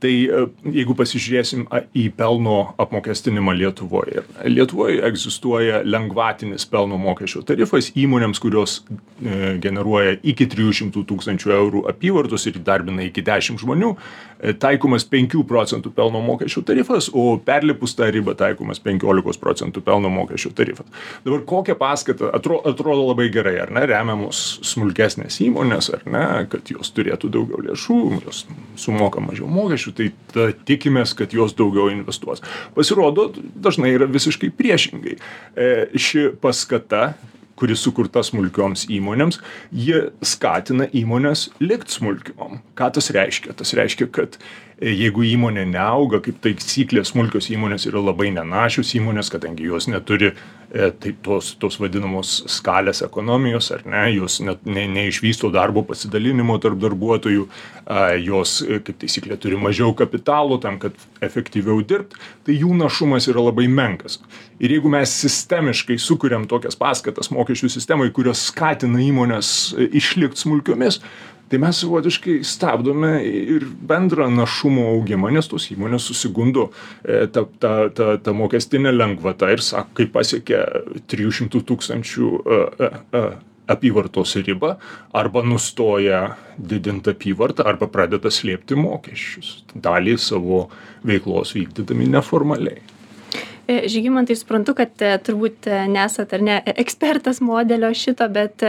tai 0.03 0.13
e, 0.27 0.45
jeigu 0.79 0.95
pasižiūrėsim 0.99 1.67
į 1.97 2.09
pelno 2.19 2.59
apmokestinimą 2.81 3.55
Lietuvoje. 3.59 4.23
Lietuvoje 4.47 5.03
egzistuoja 5.09 5.83
lengvatinis 5.87 6.67
pelno 6.71 6.99
mokesčio 7.01 7.43
tarifas 7.47 7.91
įmonėms, 7.99 8.41
kurios 8.43 8.79
e, 8.83 9.57
generuoja 9.63 10.17
iki 10.23 10.49
300 10.51 11.05
tūkstančių 11.09 11.55
eurų 11.57 11.85
apyvartos 11.91 12.47
ir 12.51 12.61
darbina 12.65 13.07
iki 13.07 13.25
10 13.27 13.61
žmonių, 13.63 13.93
e, 14.39 14.55
taikomas 14.61 15.07
5 15.09 15.43
procentų 15.49 15.93
pelno 15.97 16.23
mokesčio 16.25 16.63
tarifas, 16.69 17.11
o 17.13 17.37
perlipus 17.45 17.97
tą 17.99 18.11
ribą 18.15 18.37
taikomas 18.39 18.83
15 18.85 19.43
procentų 19.43 19.83
pelno 19.87 20.13
mokesčio 20.15 20.55
tarifas. 20.57 20.87
Dabar 21.27 21.45
kokią 21.49 21.79
paskatą, 21.79 22.33
atrodo, 22.35 22.63
atrodo 22.71 23.09
labai 23.11 23.29
gerai, 23.35 23.57
ar 23.65 23.75
ne, 23.75 23.85
remiamos 23.89 24.45
smulkesnės 24.67 25.41
įmonės, 25.47 25.93
ar 25.97 26.07
ne, 26.11 26.27
kad 26.53 26.71
jos 26.73 26.93
turėtų 26.95 27.31
daugiau 27.35 27.63
lėšų, 27.69 27.99
jos 28.27 28.45
sumoka 28.79 29.23
mažiau 29.25 29.49
mokesčių, 29.51 29.88
mokesčių 29.89 29.95
tai 29.97 30.13
ta 30.33 30.53
tikimės 30.67 31.15
kad 31.17 31.33
jos 31.33 31.55
daugiau 31.57 31.91
investuos. 31.91 32.43
Pasirodo 32.75 33.33
dažnai 33.55 33.95
yra 33.95 34.07
visiškai 34.07 34.51
priešingai. 34.51 35.19
E, 35.57 35.89
ši 35.97 36.35
paskata 36.41 37.15
kuri 37.59 37.75
sukurta 37.75 38.23
smulkioms 38.23 38.87
įmonėms 38.89 39.41
ji 39.73 40.13
skatina 40.23 40.87
įmones 40.95 41.51
likt 41.61 41.91
smulkiom. 41.91 42.61
Ką 42.79 42.93
tas 42.95 43.11
reiškia? 43.11 43.53
Tas 43.59 43.75
reiškia 43.75 44.07
kad 44.13 44.39
jeigu 44.79 45.25
įmonė 45.27 45.65
neauga 45.69 46.21
kaip 46.23 46.39
taisyklė 46.45 47.03
smulkios 47.07 47.49
įmonės 47.51 47.89
yra 47.91 48.03
labai 48.03 48.31
nenašios 48.35 48.95
įmonės 48.99 49.31
kadangi 49.33 49.67
jos 49.67 49.89
neturi 49.91 50.31
e, 50.31 50.91
tai 50.95 51.15
tos 51.25 51.51
tos 51.59 51.81
vadinamos 51.83 52.37
skalės 52.55 53.03
ekonomijos 53.07 53.73
ar 53.75 53.83
ne 53.91 54.05
jos 54.15 54.39
net 54.45 54.63
ne 54.67 54.87
neišvysto 54.95 55.51
darbo 55.55 55.83
pasidalinimo 55.89 56.61
tarp 56.63 56.79
darbuotojų 56.85 57.49
jos 58.23 58.59
e, 58.63 58.79
kaip 58.85 59.01
taisyklė 59.03 59.39
turi 59.43 59.59
mažiau 59.59 59.95
kapitalo 59.99 60.61
tam 60.63 60.79
kad 60.79 60.95
efektyviau 61.27 61.83
dirbt 61.83 62.15
tai 62.47 62.59
jų 62.61 62.77
našumas 62.79 63.27
yra 63.31 63.43
labai 63.49 63.67
menkas. 63.69 64.21
Ir 64.63 64.73
jeigu 64.75 64.91
mes 64.91 65.11
sistemiškai 65.23 65.99
sukuriam 66.03 66.47
tokias 66.51 66.79
paskatas 66.79 67.33
mokesčių 67.35 67.71
sistemoj 67.73 68.13
kurios 68.15 68.47
skatina 68.53 69.03
įmones 69.03 69.75
e, 69.75 69.91
išlikt 69.99 70.39
smulkiomis 70.39 71.03
tai 71.49 71.61
mes 71.63 71.81
savotiškai 71.83 72.39
stabdome 72.45 73.13
ir 73.25 73.67
bendrą 73.91 74.29
našumo 74.33 74.87
augimą 74.95 75.33
nes 75.35 75.49
tos 75.51 75.69
įmonės 75.73 76.09
susigundo 76.11 76.69
e, 77.05 77.27
ta 77.33 77.45
ta 77.61 77.73
ta 77.95 78.17
ta 78.23 78.35
mokestine 78.37 78.93
lengvata 78.95 79.51
ir 79.55 79.65
sak 79.65 79.95
kai 79.99 80.09
pasiekia 80.13 80.65
trijų 81.11 81.35
šimtų 81.41 81.63
tūkstančių 81.71 82.33
e, 82.39 82.91
e, 83.21 83.25
apyvartos 83.69 84.37
ribą 84.45 84.75
arba 85.13 85.43
nustoja 85.45 86.37
didint 86.59 87.09
apyvartą 87.09 87.67
arba 87.69 87.89
pradeda 87.93 88.33
slėpti 88.33 88.79
mokesčius 88.79 89.59
dalį 89.75 90.17
savo 90.21 90.67
veiklos 91.09 91.55
vykdydami 91.57 92.09
neformaliai 92.17 92.98
žygimantai 93.69 94.37
suprantu 94.37 94.73
kad 94.79 95.03
e, 95.05 95.11
turbūt 95.25 95.69
e, 95.69 95.83
nesat 95.93 96.33
ar 96.37 96.45
ne 96.45 96.57
ekspertas 96.81 97.43
modelio 97.45 97.91
šito 97.93 98.25
bet 98.33 98.65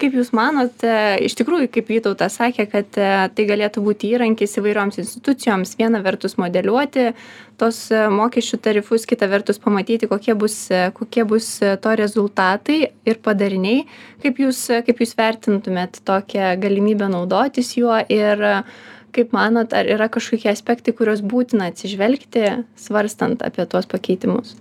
kaip 0.00 0.14
jūs 0.14 0.30
manot 0.36 0.84
iš 1.26 1.34
tikrųjų 1.40 1.70
kaip 1.74 1.90
vytautas 1.90 2.38
sakė 2.38 2.68
kad 2.70 2.88
tai 2.96 3.46
galėtų 3.48 3.82
būti 3.82 4.12
įrankis 4.14 4.58
įvairioms 4.60 5.00
institucijoms 5.02 5.74
viena 5.80 6.02
vertus 6.04 6.36
modeliuoti 6.38 7.10
tuos 7.58 7.78
mokesčių 7.90 8.60
tarifus 8.62 9.06
kita 9.08 9.28
vertus 9.32 9.58
pamatyti 9.62 10.08
kokie 10.10 10.34
bus 10.38 10.66
kokie 10.94 11.24
bus 11.28 11.48
to 11.60 11.94
rezultatai 11.98 12.80
ir 13.08 13.22
padariniai. 13.24 13.86
Kaip 14.22 14.42
jūs 14.42 14.66
kaip 14.86 15.00
jūs 15.02 15.16
vertintumėt 15.18 16.02
tokią 16.06 16.54
galimybę 16.60 17.08
naudotis 17.12 17.72
juo 17.80 17.96
ir 18.12 18.44
kaip 19.16 19.32
manot 19.36 19.72
ar 19.76 19.88
yra 19.88 20.08
kažkokie 20.12 20.50
aspektai 20.52 20.94
kuriuos 20.96 21.24
būtina 21.24 21.70
atsižvelgti 21.72 22.44
svarstant 22.80 23.42
apie 23.46 23.66
tuos 23.70 23.88
pakeitimus? 23.90 24.54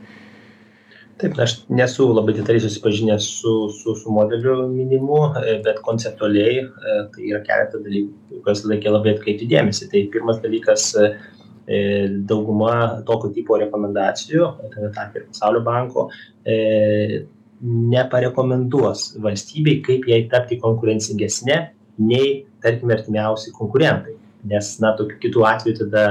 Taip 1.21 1.38
aš 1.39 1.62
nesu 1.71 2.09
labai 2.12 2.33
detaliai 2.35 2.63
susipažinęs 2.63 3.27
su 3.38 3.53
su 3.71 3.95
su 3.95 4.12
modeliu 4.12 4.65
minimu 4.71 5.19
bet 5.63 5.79
konceptualiai 5.83 6.57
e, 6.59 6.97
tai 7.13 7.29
yra 7.29 7.39
keletą 7.45 7.79
dalykų 7.85 8.41
kuriuos 8.41 8.65
reikia 8.71 8.91
labai 8.91 9.13
atkreipti 9.15 9.47
dėmesį. 9.53 9.88
Tai 9.93 10.01
pirmas 10.15 10.41
dalykas 10.43 10.89
e, 11.00 11.05
dauguma 12.31 12.74
tokio 13.07 13.31
tipo 13.38 13.62
rekomendacijų 13.62 14.51
tame 14.74 14.91
tarpe 14.97 15.21
ir 15.21 15.29
pasaulio 15.29 15.63
banko 15.69 16.09
e, 16.43 17.24
neparekomenduos 17.95 19.07
valstybei 19.24 19.79
kaip 19.88 20.12
jai 20.12 20.25
tapti 20.31 20.59
konkurencingesne 20.59 21.62
nei 22.12 22.29
tarkime 22.62 23.00
artimiausi 23.00 23.55
konkurentai 23.55 24.19
nes 24.46 24.80
na 24.80 24.96
tokiu 24.98 25.20
kitu 25.20 25.46
atveju 25.46 25.80
tada 25.84 26.04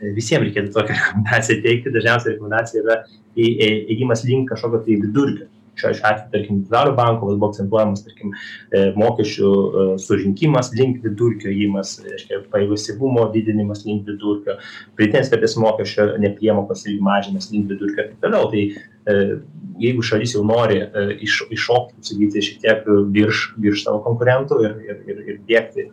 e, 0.00 0.12
visiem 0.16 0.44
reikėtų 0.44 0.72
tokią 0.74 0.96
rekomendaciją 1.00 1.60
teikti. 1.64 1.92
Dažniausiai 1.94 2.34
rekomendacija 2.34 2.84
yra 2.84 3.02
į 3.34 3.50
ė 3.50 3.68
ėjimas 3.96 4.24
link 4.28 4.50
kažkokio 4.52 4.84
tai 4.86 5.02
vidurkio. 5.02 5.50
Šiuo 5.74 5.90
atveju 5.90 6.30
tarkim 6.30 6.58
pasaulio 6.68 6.94
banko 6.94 7.26
buvo 7.32 7.48
akcentuojamas 7.50 8.04
tarkim 8.04 8.30
e, 8.30 8.84
mokesčių 8.98 9.48
e, 9.50 9.86
surinkimas 10.04 10.70
link 10.78 11.00
vidurkio 11.02 11.50
ėjimas 11.50 11.96
reiškia 12.04 12.44
pajėgumo 12.52 13.26
didinimas 13.34 13.82
link 13.88 14.06
vidurkio 14.06 14.54
pridėtinės 14.94 15.32
vertės 15.34 15.58
mokesčio 15.58 16.12
nepriemokos 16.22 16.86
irgi 16.86 17.02
mažinimas 17.02 17.50
link 17.50 17.72
vidurkio 17.72 18.04
ir 18.04 18.12
taip 18.12 18.22
toliau. 18.22 18.46
Tai 18.54 18.62
jeigu 19.82 20.04
šalis 20.06 20.36
jau 20.36 20.44
nori 20.46 20.78
iš 21.26 21.42
iššokti 21.52 22.06
sakyti 22.06 22.44
šiek 22.46 22.62
tiek 22.62 22.86
virš 23.16 23.42
virš 23.60 23.82
savo 23.88 23.98
konkurentų 24.06 24.62
ir 24.62 24.78
ir 24.86 25.02
ir 25.10 25.22
ir 25.32 25.42
diegti 25.50 25.88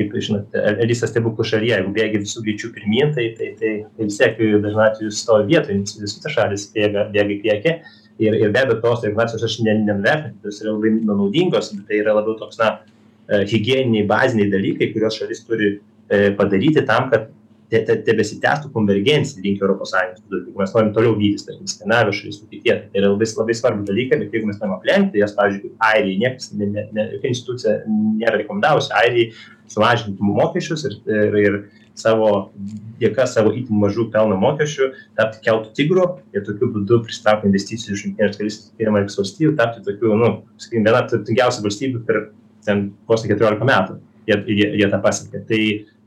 kaip 0.00 0.16
žinot 0.26 0.58
alisa 0.70 1.08
stebuklų 1.10 1.46
šalyje 1.52 1.76
jeigu 1.76 1.94
bėgi 1.96 2.22
visu 2.24 2.42
greičiu 2.44 2.72
pirmyn 2.74 3.14
tai 3.16 3.30
tai 3.38 3.52
tai 3.58 3.72
tai 3.96 4.06
vis 4.08 4.18
tiek 4.20 4.38
dažnu 4.64 4.84
atveju 4.86 5.14
stovi 5.14 5.48
vietoj 5.52 5.78
nes 5.80 5.96
vis 6.02 6.16
kitos 6.18 6.36
šalys 6.36 6.68
bėga 6.74 7.08
bėga 7.14 7.36
į 7.36 7.40
priekį. 7.44 7.74
Ir 8.20 8.36
ir 8.36 8.50
be 8.52 8.60
abejo 8.60 8.80
tos 8.82 9.04
regulacijos 9.06 9.44
aš 9.46 9.58
ne 9.64 9.78
nenuvertinu 9.80 10.44
jos 10.44 10.60
yra 10.64 10.74
labai 10.76 10.92
naudingos 11.08 11.70
bet 11.76 11.86
tai 11.88 12.00
yra 12.02 12.16
labiau 12.18 12.36
toks 12.40 12.58
na 12.60 12.72
e, 12.76 13.44
higieniniai 13.52 14.08
baziniai 14.10 14.50
dalykai 14.52 14.90
kuriuos 14.92 15.16
šalis 15.22 15.44
turi 15.46 15.70
e, 16.10 16.18
padaryti 16.36 16.84
tam 16.90 17.08
kad 17.12 17.30
te 17.70 17.80
te 17.86 17.96
tebesitęstų 18.06 18.70
konvergencija 18.74 19.42
link 19.44 19.62
europos 19.62 19.92
sąjungos 19.94 20.24
vidurkio. 20.24 20.50
Jeigu 20.50 20.62
mes 20.62 20.74
norim 20.76 20.92
toliau 20.96 21.16
vytis 21.18 21.46
tarkim 21.46 21.70
skandinavijos 21.70 22.20
šalis 22.20 22.40
vokietija. 22.42 22.76
Tai 22.90 23.02
yra 23.02 23.12
labai 23.12 23.28
labai 23.40 23.56
svarbūs 23.58 23.88
dalykai 23.90 24.20
bet 24.22 24.36
jeigu 24.36 24.50
mes 24.50 24.58
norim 24.60 24.76
aplenkti 24.76 25.22
jas 25.22 25.36
pavyzdžiui 25.38 25.68
kaip 25.68 25.86
airijai 25.90 26.22
niekas 26.24 26.52
ne 26.56 26.70
ne 26.74 26.86
ne 26.96 27.06
jokia 27.14 27.34
institucija 27.34 27.76
nėra 27.90 28.40
rekomendavusi 28.42 28.94
airijai 29.02 29.30
sumažinti 29.70 30.32
mokesčius 30.40 30.88
ir 30.88 30.98
ir 31.20 31.38
ir 31.44 31.60
savo 32.00 32.50
dėka 33.00 33.26
savo 33.28 33.52
itin 33.56 33.78
mažų 33.82 34.08
pelno 34.14 34.36
mokesčių 34.40 34.90
tapti 35.18 35.42
keltų 35.46 35.72
tigru 35.76 36.06
ir 36.34 36.44
tokiu 36.46 36.70
būdu 36.74 37.02
prisitraukt 37.06 37.46
investicijų 37.48 37.96
iš 37.96 38.04
jungtinės 38.06 38.38
karalystės 38.38 38.68
jungtinių 38.70 38.92
amerikos 38.94 39.18
valstijų 39.20 39.56
tapti 39.60 39.82
tokiu 39.86 40.18
nu 40.20 40.30
sakykim 40.56 40.86
viena 40.86 41.02
turtingiausių 41.10 41.66
valstybių 41.66 42.04
per 42.08 42.22
ten 42.64 42.90
vos 43.08 43.24
ne 43.24 43.32
keturiolika 43.32 43.66
metų. 43.68 43.98
Jie 44.28 44.36
jie 44.58 44.68
jie 44.80 44.88
tą 44.92 45.00
pasiekė. 45.02 45.42
Tai 45.48 45.60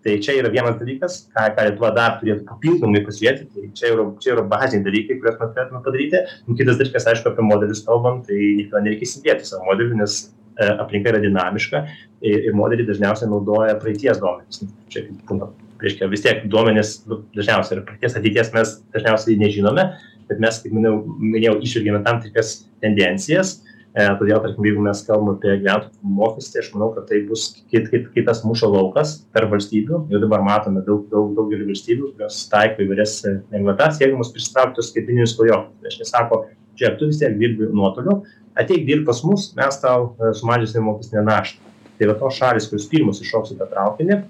tai 0.04 0.18
čia 0.24 0.36
yra 0.40 0.52
vienas 0.54 0.78
dalykas 0.80 1.18
ką 1.34 1.48
ką 1.56 1.66
lietuva 1.70 1.92
dar 1.96 2.20
turėtų 2.20 2.46
papildomai 2.50 3.04
pasižiūrėti. 3.08 3.50
Tai 3.54 3.72
čia 3.80 3.92
yra 3.96 4.06
čia 4.24 4.36
yra 4.36 4.46
baziniai 4.54 4.86
dalykai 4.88 5.20
kuriuos 5.20 5.40
mes 5.42 5.52
turėtume 5.56 5.84
padaryti. 5.88 6.24
Nu 6.48 6.58
kitas 6.60 6.80
dalykas 6.82 7.10
aišku 7.14 7.32
apie 7.32 7.48
modelius 7.48 7.84
kalbant 7.88 8.28
tai 8.30 8.40
niekada 8.60 8.84
nereikia 8.86 9.10
įsidėti 9.10 9.50
savo 9.50 9.68
modelių 9.72 10.00
nes 10.04 10.18
e, 10.24 10.70
aplinka 10.86 11.14
yra 11.14 11.22
dinamiška 11.24 11.86
ir 12.22 12.50
ir 12.50 12.58
modeliai 12.58 12.90
dažniausiai 12.90 13.32
naudoja 13.32 13.78
praeities 13.82 14.22
duomenis. 14.24 14.64
Nu, 14.64 14.72
čia 14.94 15.08
būna 15.30 15.52
reiškia 15.84 16.10
vis 16.12 16.24
tiek 16.24 16.44
duomenys 16.52 16.96
nu 17.10 17.24
dažniausiai 17.36 17.80
yra 17.80 17.86
praeities 17.88 18.18
ateities 18.20 18.52
mes 18.56 18.76
dažniausiai 18.96 19.40
nežinome 19.40 19.88
bet 20.30 20.40
mes 20.44 20.60
kaip 20.64 20.76
minėjau 20.76 21.00
minėjau 21.20 21.56
įžvelgiame 21.68 22.04
tam 22.06 22.22
tikras 22.24 22.56
tendencijas 22.84 23.58
todėl 23.94 24.40
tarkim 24.42 24.66
jeigu 24.66 24.82
mes 24.82 25.04
kalbam 25.06 25.36
apie 25.36 25.54
gyventojų 25.62 26.14
mokestį 26.18 26.62
aš 26.64 26.70
manau 26.74 26.90
kad 26.96 27.06
tai 27.12 27.20
bus 27.28 27.46
kit 27.70 27.92
kit 27.92 28.08
kitas 28.16 28.42
mūšio 28.46 28.72
laukas 28.74 29.20
tarp 29.36 29.54
valstybių. 29.54 30.00
Jau 30.10 30.22
dabar 30.24 30.42
matome 30.46 30.82
daug 30.88 31.06
daug 31.12 31.36
daugely 31.38 31.68
valstybių 31.68 32.14
kurios 32.16 32.40
taiko 32.50 32.82
įvairias 32.86 33.20
e, 33.30 33.36
lengvatas 33.54 34.00
siekdamos 34.00 34.34
prisitraukt 34.34 34.74
tuos 34.80 34.90
skaitmeninius 34.90 35.36
klajoklius. 35.38 35.84
Reiškia 35.86 36.10
sako 36.10 36.42
žiūrėk 36.80 36.98
tu 37.00 37.12
vis 37.12 37.22
tiek 37.22 37.38
dirbi 37.38 37.70
nuotoliu 37.70 38.24
ateik 38.58 38.88
dirbt 38.90 39.06
pas 39.10 39.22
mus 39.28 39.52
mes 39.58 39.82
tau 39.86 40.14
e, 40.18 40.34
sumažinsim 40.42 40.90
mokestinę 40.90 41.26
naštą. 41.30 41.62
Tai 42.00 42.10
va 42.10 42.18
tos 42.18 42.40
šalys 42.40 42.72
kurios 42.72 42.90
pirmos 42.90 43.22
įšoks 43.22 43.54
į 43.54 43.60
tą 43.62 43.70
traukinį 43.76 44.24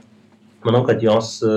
manau 0.67 0.83
kad 0.87 0.99
jos 1.03 1.37
e, 1.43 1.53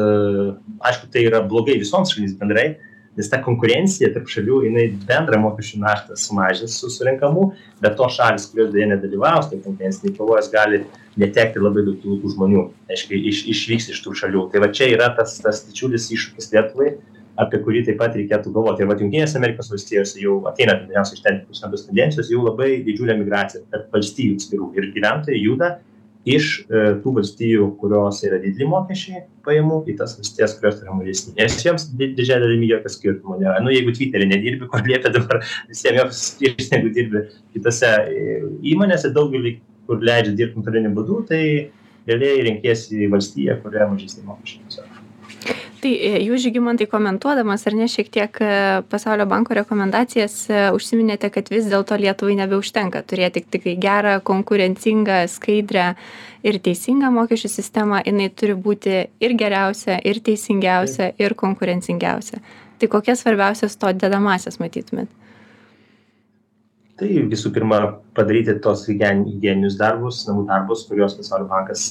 aišku 0.87 1.11
tai 1.11 1.27
yra 1.27 1.43
blogai 1.47 1.79
visoms 1.83 2.15
šalims 2.15 2.39
bendrai 2.39 2.77
nes 3.17 3.31
ta 3.33 3.41
konkurencija 3.43 4.11
tarp 4.15 4.29
šalių 4.31 4.61
jinai 4.67 4.87
bendrą 5.09 5.41
mokesčių 5.43 5.81
naštą 5.83 6.19
sumažins 6.21 6.77
su 6.81 6.91
surenkamų 6.93 7.49
bet 7.83 7.97
tos 7.99 8.19
šalys 8.19 8.49
kurios 8.53 8.73
deja 8.75 8.91
nedalyvaus 8.93 9.51
toj 9.51 9.63
konkurencinėj 9.65 10.17
kovoj 10.19 10.43
jos 10.43 10.53
gali 10.53 10.85
netekti 11.21 11.63
labai 11.63 11.85
daug 11.87 11.99
tų 12.03 12.33
žmonių. 12.35 12.69
Reiškia 12.91 13.21
iš 13.33 13.43
išvyks 13.53 13.91
iš 13.95 14.03
tų 14.05 14.15
šalių. 14.21 14.47
Tai 14.53 14.65
va 14.65 14.71
čia 14.77 14.91
yra 14.93 15.11
tas 15.17 15.39
tas 15.43 15.65
didžiulis 15.69 16.11
iššūkis 16.13 16.53
lietuvai 16.53 16.97
apie 17.41 17.61
kurį 17.65 17.83
taip 17.89 17.99
pat 18.01 18.17
reikėtų 18.17 18.53
galvoti. 18.53 18.83
Ir 18.85 18.91
vat 18.91 19.03
jungtinėse 19.03 19.37
amerikos 19.41 19.69
valstijose 19.73 20.21
jau 20.23 20.39
ateina 20.49 20.77
dažniausiai 20.81 21.19
iš 21.19 21.25
ten 21.25 21.43
tos 21.49 21.87
tendencijos 21.89 22.31
jau 22.33 22.45
labai 22.47 22.81
didžiulė 22.87 23.19
migracija 23.21 23.65
tarp 23.73 23.93
valstijų 23.97 24.39
atskirų. 24.39 24.71
Ir 24.79 24.91
gyventojai 24.97 25.43
juda 25.43 25.77
iš 26.27 26.49
e, 26.67 26.83
tų 27.03 27.13
valstijų 27.21 27.69
kurios 27.81 28.21
yra 28.27 28.41
dideli 28.43 28.67
mokesčiai 28.69 29.23
pajamų 29.47 29.79
į 29.93 29.97
tas 30.01 30.17
valstijas 30.19 30.57
kurios 30.59 30.81
yra 30.83 30.97
mažesni. 30.97 31.37
Nes 31.39 31.57
jiems 31.63 31.87
di 31.95 32.11
didžiąja 32.19 32.43
dalimi 32.43 32.71
jokio 32.73 32.93
skirtumo 32.93 33.39
nėra. 33.39 33.61
Nu 33.63 33.71
jeigu 33.75 33.95
tvitery 33.95 34.27
nedirbi 34.31 34.69
ko 34.73 34.83
liepia 34.83 35.13
dabar 35.15 35.45
visiem 35.71 36.01
jiems 36.01 36.25
skirtis 36.33 36.73
negu 36.75 36.93
dirbi 36.97 37.27
kitose 37.55 37.95
e, 38.11 38.37
įmonėse 38.75 39.15
daugeliui 39.15 39.59
kur 39.87 40.03
leidžia 40.03 40.35
dirbt 40.35 40.59
nuotoliniu 40.59 40.93
būdu 40.99 41.23
tai 41.31 41.43
realiai 42.11 42.47
renkiesi 42.51 43.07
valstiją 43.13 43.61
kurioje 43.63 43.91
mažesni 43.95 44.27
mokesčiai 44.27 44.67
tiesiog 44.67 44.96
tai 45.87 45.95
e, 46.03 46.13
jūs 46.27 46.43
žygimantai 46.47 46.89
komentuodamas 46.91 47.67
ar 47.69 47.77
ne 47.79 47.87
šiek 47.91 48.09
tiek 48.13 48.39
e, 48.43 48.51
pasaulio 48.91 49.27
banko 49.31 49.55
rekomendacijas 49.57 50.35
e, 50.51 50.63
užsiminėte 50.75 51.31
kad 51.35 51.51
vis 51.53 51.69
dėlto 51.71 51.99
lietuvai 52.01 52.37
nebeužtenka 52.41 53.05
turėti 53.07 53.45
tiktai 53.47 53.77
gerą 53.83 54.17
konkurencingą 54.27 55.23
skaidrią 55.31 55.93
ir 56.47 56.59
teisingą 56.63 57.11
mokesčių 57.15 57.51
sistemą. 57.51 58.01
Jinai 58.07 58.31
turi 58.35 58.57
būti 58.59 59.05
ir 59.23 59.37
geriausia 59.39 59.99
ir 60.03 60.21
teisingiausia 60.27 61.13
ir 61.23 61.37
konkurencingiausia. 61.39 62.43
Tai 62.77 62.91
kokias 62.93 63.23
svarbiausias 63.23 63.79
to 63.81 63.93
dedamąsias 63.97 64.61
matytumėt? 64.63 65.09
Tai 66.97 67.09
visų 67.31 67.53
pirma 67.53 67.81
padaryti 68.17 68.55
tuos 68.65 68.87
higieninius 68.89 69.77
darbus 69.81 70.25
namų 70.29 70.47
darbus 70.49 70.87
kuriuos 70.89 71.17
pasaulio 71.19 71.49
bankas 71.51 71.91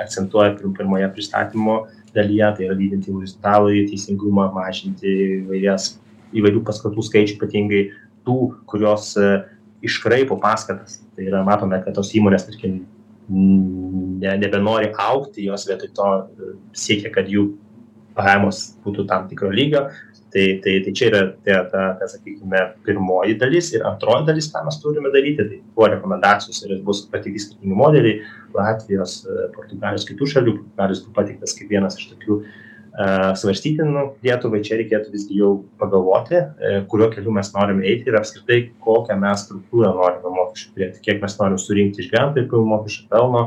akcentuoja 0.00 0.56
pirmoje 0.58 1.08
pristatymo 1.14 1.84
dalyje, 2.14 2.48
tai 2.56 2.68
yra 2.68 2.76
didinti 2.78 3.12
horizontalų 3.12 3.84
teisingumą, 3.90 4.48
mažinti 4.54 5.10
įvairias, 5.40 5.94
įvairių 6.34 6.62
paskatų 6.66 7.04
skaičių, 7.08 7.36
ypatingai 7.38 7.82
tų, 8.26 8.38
kurios 8.70 9.12
e, 9.20 9.30
iškraipo 9.84 10.38
paskatas. 10.42 11.02
Tai 11.14 11.28
yra, 11.28 11.44
matome, 11.46 11.78
kad 11.84 11.96
tos 11.96 12.12
įmonės, 12.16 12.46
tarkim, 12.48 12.82
ne, 13.28 14.32
nebenori 14.40 14.90
aukti, 15.00 15.46
jos 15.48 15.66
vietoj 15.68 15.92
to 15.96 16.10
e, 16.14 16.54
siekia, 16.76 17.12
kad 17.14 17.30
jų 17.30 17.50
pajamos 18.16 18.64
būtų 18.84 19.06
tam 19.10 19.28
tikro 19.30 19.50
lygio, 19.54 19.88
tai 20.34 20.60
tai 20.62 20.80
tai 20.84 20.92
čia 20.92 21.06
yra 21.10 21.22
ta 21.46 21.62
ta 21.70 21.82
ta 21.98 22.06
sakykime 22.10 22.60
pirmoji 22.86 23.38
dalis 23.38 23.70
ir 23.74 23.86
antroji 23.86 24.26
dalis 24.26 24.50
ką 24.52 24.64
mes 24.66 24.80
turime 24.82 25.12
daryti 25.14 25.46
tai 25.50 25.60
buvo 25.76 25.88
rekomendacijos 25.92 26.64
ir 26.66 26.82
bus 26.88 27.04
pateikti 27.12 27.44
skirtingi 27.44 27.78
modeliai 27.82 28.20
latvijos 28.58 29.20
portugalijos 29.54 30.08
kitų 30.10 30.30
šalių 30.34 30.56
portugalijos 30.58 31.04
buvo 31.06 31.16
pateiktas 31.20 31.54
kaip 31.58 31.70
vienas 31.70 31.98
iš 32.00 32.10
tokių 32.14 32.40
svarstytinų 33.38 34.02
lietuvai 34.26 34.60
čia 34.66 34.76
reikėtų 34.78 35.14
visgi 35.14 35.38
jau 35.38 35.54
pagalvoti 35.78 36.42
kuriuo 36.90 37.10
keliu 37.14 37.34
mes 37.34 37.50
norime 37.54 37.86
eiti 37.90 38.10
ir 38.10 38.18
apskritai 38.18 38.60
kokią 38.86 39.16
mes 39.22 39.46
struktūrą 39.46 39.94
norime 39.98 40.34
mokesčių 40.36 40.74
turėti 40.74 41.02
kiek 41.06 41.22
mes 41.22 41.38
norim 41.40 41.58
surinkti 41.62 42.02
iš 42.02 42.12
gyventojų 42.12 42.50
pajamų 42.50 42.70
mokesčio 42.74 43.08
pelno 43.10 43.44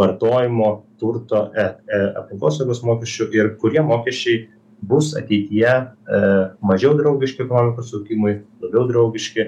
vartojimo 0.00 0.72
turto 1.02 1.48
e, 1.50 1.68
e, 1.90 2.02
aplinkosaugos 2.22 2.84
mokesčių 2.86 3.28
ir 3.34 3.54
kurie 3.60 3.82
mokesčiai 3.86 4.46
bus 4.82 5.12
ateityje 5.18 5.72
e, 5.72 6.22
mažiau 6.66 6.94
draugiški 6.98 7.44
ekonomikos 7.44 7.92
augimui, 7.98 8.40
labiau 8.62 8.86
draugiški 8.90 9.46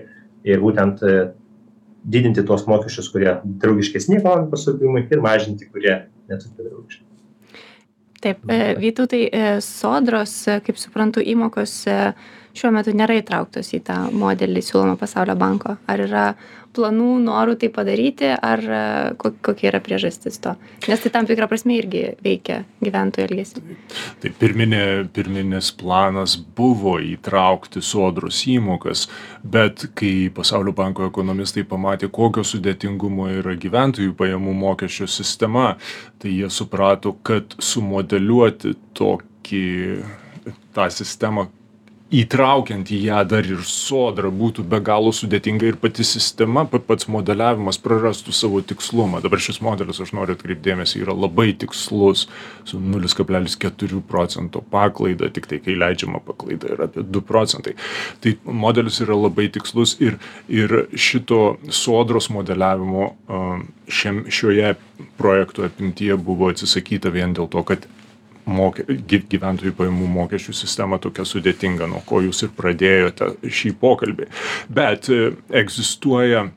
ir 0.51 0.63
būtent 0.63 1.03
e, 1.03 1.17
didinti 2.05 2.45
tuos 2.47 2.67
mokesčius, 2.71 3.09
kurie 3.13 3.33
draugiškesni 3.63 4.21
ekonomikos 4.21 4.69
augimui 4.71 5.07
ir 5.11 5.25
mažinti, 5.25 5.69
kurie 5.73 5.97
netokie 6.31 6.69
draugiški. 6.69 7.03
Taip, 8.25 8.47
e, 8.49 8.61
Vytautai, 8.81 9.25
sodros, 9.65 10.37
kaip 10.65 10.79
suprantu, 10.81 11.25
įmokos 11.35 11.83
šiuo 12.55 12.71
metu 12.75 12.95
nėra 12.95 13.19
įtrauktos 13.21 13.73
į 13.75 13.81
tą 13.89 13.97
modelį 14.15 14.63
siūlomą 14.65 14.99
Pasaulio 15.01 15.35
banko. 15.39 15.77
Ar 15.91 16.03
yra 16.07 16.27
planų, 16.75 17.09
norų 17.23 17.55
tai 17.63 17.71
padaryti, 17.73 18.29
ar 18.35 18.63
e, 18.63 18.81
kokia 19.19 19.69
yra 19.71 19.81
priežastis 19.85 20.41
to? 20.43 20.55
Nes 20.91 21.03
tai 21.03 21.13
tam 21.15 21.29
tikrą 21.29 21.47
prasme 21.51 21.77
irgi 21.79 22.03
veikia 22.25 22.61
gyventojų 22.83 23.27
elgesį. 23.29 23.63
Tai 24.23 24.33
pirminė, 24.41 24.83
pirminis 25.15 25.71
planas 25.79 26.37
buvo 26.59 26.97
įtraukti 27.03 27.83
sodros 27.85 28.43
įmokas, 28.51 29.07
bet 29.43 29.87
kai 29.99 30.31
Pasaulio 30.35 30.75
banko 30.77 31.09
ekonomistai 31.11 31.67
pamatė, 31.71 32.11
kokio 32.15 32.47
sudėtingumo 32.47 33.31
yra 33.41 33.55
gyventojų 33.61 34.17
pajamų 34.19 34.55
mokesčio 34.65 35.09
sistema, 35.11 35.75
tai 36.23 36.35
jie 36.41 36.51
suprato, 36.51 37.15
kad 37.27 37.55
sumodeliuoti 37.63 38.75
tokį 38.99 39.67
tą 40.75 40.91
sistemą 40.91 41.47
įtraukiant 42.15 42.91
į 42.95 42.99
ją 43.09 43.23
dar 43.29 43.47
ir 43.49 43.63
sodrą 43.67 44.31
būtų 44.35 44.65
be 44.71 44.79
galo 44.85 45.11
sudėtinga 45.15 45.67
ir 45.69 45.79
pati 45.81 46.05
sistema 46.07 46.65
pats 46.67 47.09
modeliavimas 47.11 47.81
prarastų 47.83 48.35
savo 48.37 48.61
tikslumą. 48.63 49.23
Dabar 49.25 49.43
šis 49.43 49.61
modelis 49.65 50.01
aš 50.03 50.13
noriu 50.17 50.37
atkreipt 50.37 50.63
dėmesį 50.65 51.03
yra 51.03 51.17
labai 51.17 51.51
tikslus 51.59 52.27
su 52.69 52.81
nulis 52.81 53.17
kablelis 53.19 53.57
keturių 53.61 54.03
procento 54.09 54.63
paklaida 54.75 55.31
tiktai 55.35 55.61
kai 55.65 55.77
leidžiama 55.81 56.23
paklaida 56.25 56.71
yra 56.77 56.89
apie 56.91 57.05
du 57.07 57.23
procentai. 57.25 57.75
Tai 58.23 58.37
modelis 58.45 59.01
yra 59.05 59.19
labai 59.19 59.49
tikslus 59.55 59.97
ir 60.05 60.21
ir 60.49 60.77
šito 60.95 61.57
sodros 61.71 62.31
modeliavimo 62.31 63.11
šiam 63.89 64.25
šioje 64.31 64.75
projekto 65.19 65.67
apimtyje 65.67 66.17
buvo 66.17 66.53
atsisakyta 66.53 67.13
vien 67.15 67.35
dėl 67.35 67.51
to 67.51 67.63
kad 67.67 67.89
mokė 68.47 68.85
gy 69.09 69.23
gyventojų 69.35 69.75
pajamų 69.79 70.09
mokesčių 70.19 70.55
sistema 70.57 70.99
tokia 71.03 71.27
sudėtinga 71.29 71.89
nuo 71.91 72.03
ko 72.07 72.23
jūs 72.25 72.45
ir 72.47 72.53
pradėjote 72.57 73.35
šį 73.49 73.73
pokalbį. 73.81 74.29
Bet 74.75 75.09
e, 75.13 75.33
egzistuoja 75.55 76.49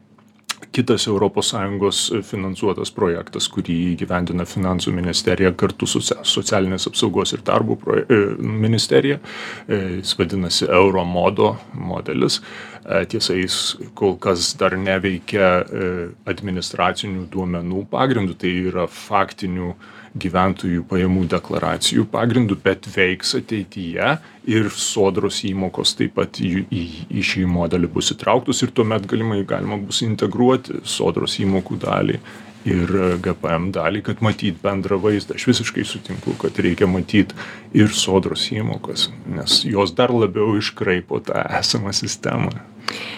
kitas 0.74 1.06
sąjungos 1.08 2.00
finansuotas 2.28 2.92
projektas 2.92 3.48
kurį 3.50 3.76
įgyvendina 3.94 4.46
finansų 4.46 4.92
ministerija 4.94 5.54
kartu 5.58 5.88
su 5.90 6.02
socialinės 6.02 6.90
apsaugos 6.90 7.34
ir 7.34 7.44
darbo 7.46 7.78
e, 7.94 8.20
ministerija. 8.38 9.20
E, 9.68 9.82
jis 10.02 10.18
vadinasi 10.20 10.68
euromodo 10.68 11.56
modelis. 11.74 12.42
Tiesa 13.12 13.36
jis 13.36 13.76
kol 14.00 14.14
kas 14.16 14.54
dar 14.56 14.78
neveikia 14.80 15.48
administracinių 16.32 17.26
duomenų 17.34 17.82
pagrindu 17.92 18.38
tai 18.40 18.54
yra 18.70 18.86
faktinių 18.88 19.74
gyventojų 20.22 20.84
pajamų 20.90 21.26
deklaracijų 21.32 22.08
pagrindu 22.12 22.58
bet 22.64 22.88
veiks 22.94 23.36
ateityje 23.40 24.16
ir 24.48 24.70
sodros 24.74 25.44
įmokos 25.48 25.96
taip 26.00 26.16
pat 26.18 26.42
į 26.44 26.66
į 26.68 26.84
į 27.20 27.24
šį 27.32 27.46
modelį 27.52 27.92
bus 27.98 28.14
įtrauktos 28.16 28.64
ir 28.64 28.74
tuomet 28.76 29.08
galimai 29.10 29.44
galima 29.48 29.80
bus 29.82 30.04
integruoti 30.06 30.82
sodros 30.88 31.40
įmokų 31.44 31.80
dalį 31.84 32.22
ir 32.68 32.94
gpm 33.24 33.70
dalį 33.76 34.02
kad 34.10 34.24
matyt 34.26 34.58
bendrą 34.64 34.98
vaizdą. 35.00 35.38
Aš 35.38 35.48
visiškai 35.52 35.86
sutinku 35.88 36.36
kad 36.42 36.58
reikia 36.60 36.90
matyt 36.90 37.36
ir 37.78 37.94
sodros 37.96 38.50
įmokas 38.52 39.10
nes 39.28 39.62
jos 39.68 39.94
dar 39.98 40.14
labiau 40.16 40.58
iškraipo 40.60 41.22
tą 41.28 41.46
esamą 41.62 41.96
sistemą 41.96 42.56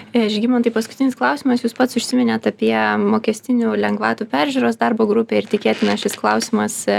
Žygimantai, 0.10 0.72
paskutinis 0.74 1.14
klausimas. 1.18 1.62
Jūs 1.62 1.76
pats 1.78 1.98
užsiminėt 2.00 2.48
apie 2.50 2.74
mokestinių 3.04 3.76
lengvatų 3.78 4.26
peržiūros 4.32 4.80
darbo 4.82 5.06
grupę 5.06 5.38
ir 5.38 5.46
tikėtina 5.52 5.94
šis 6.02 6.18
klausimas 6.18 6.82
e, 6.90 6.98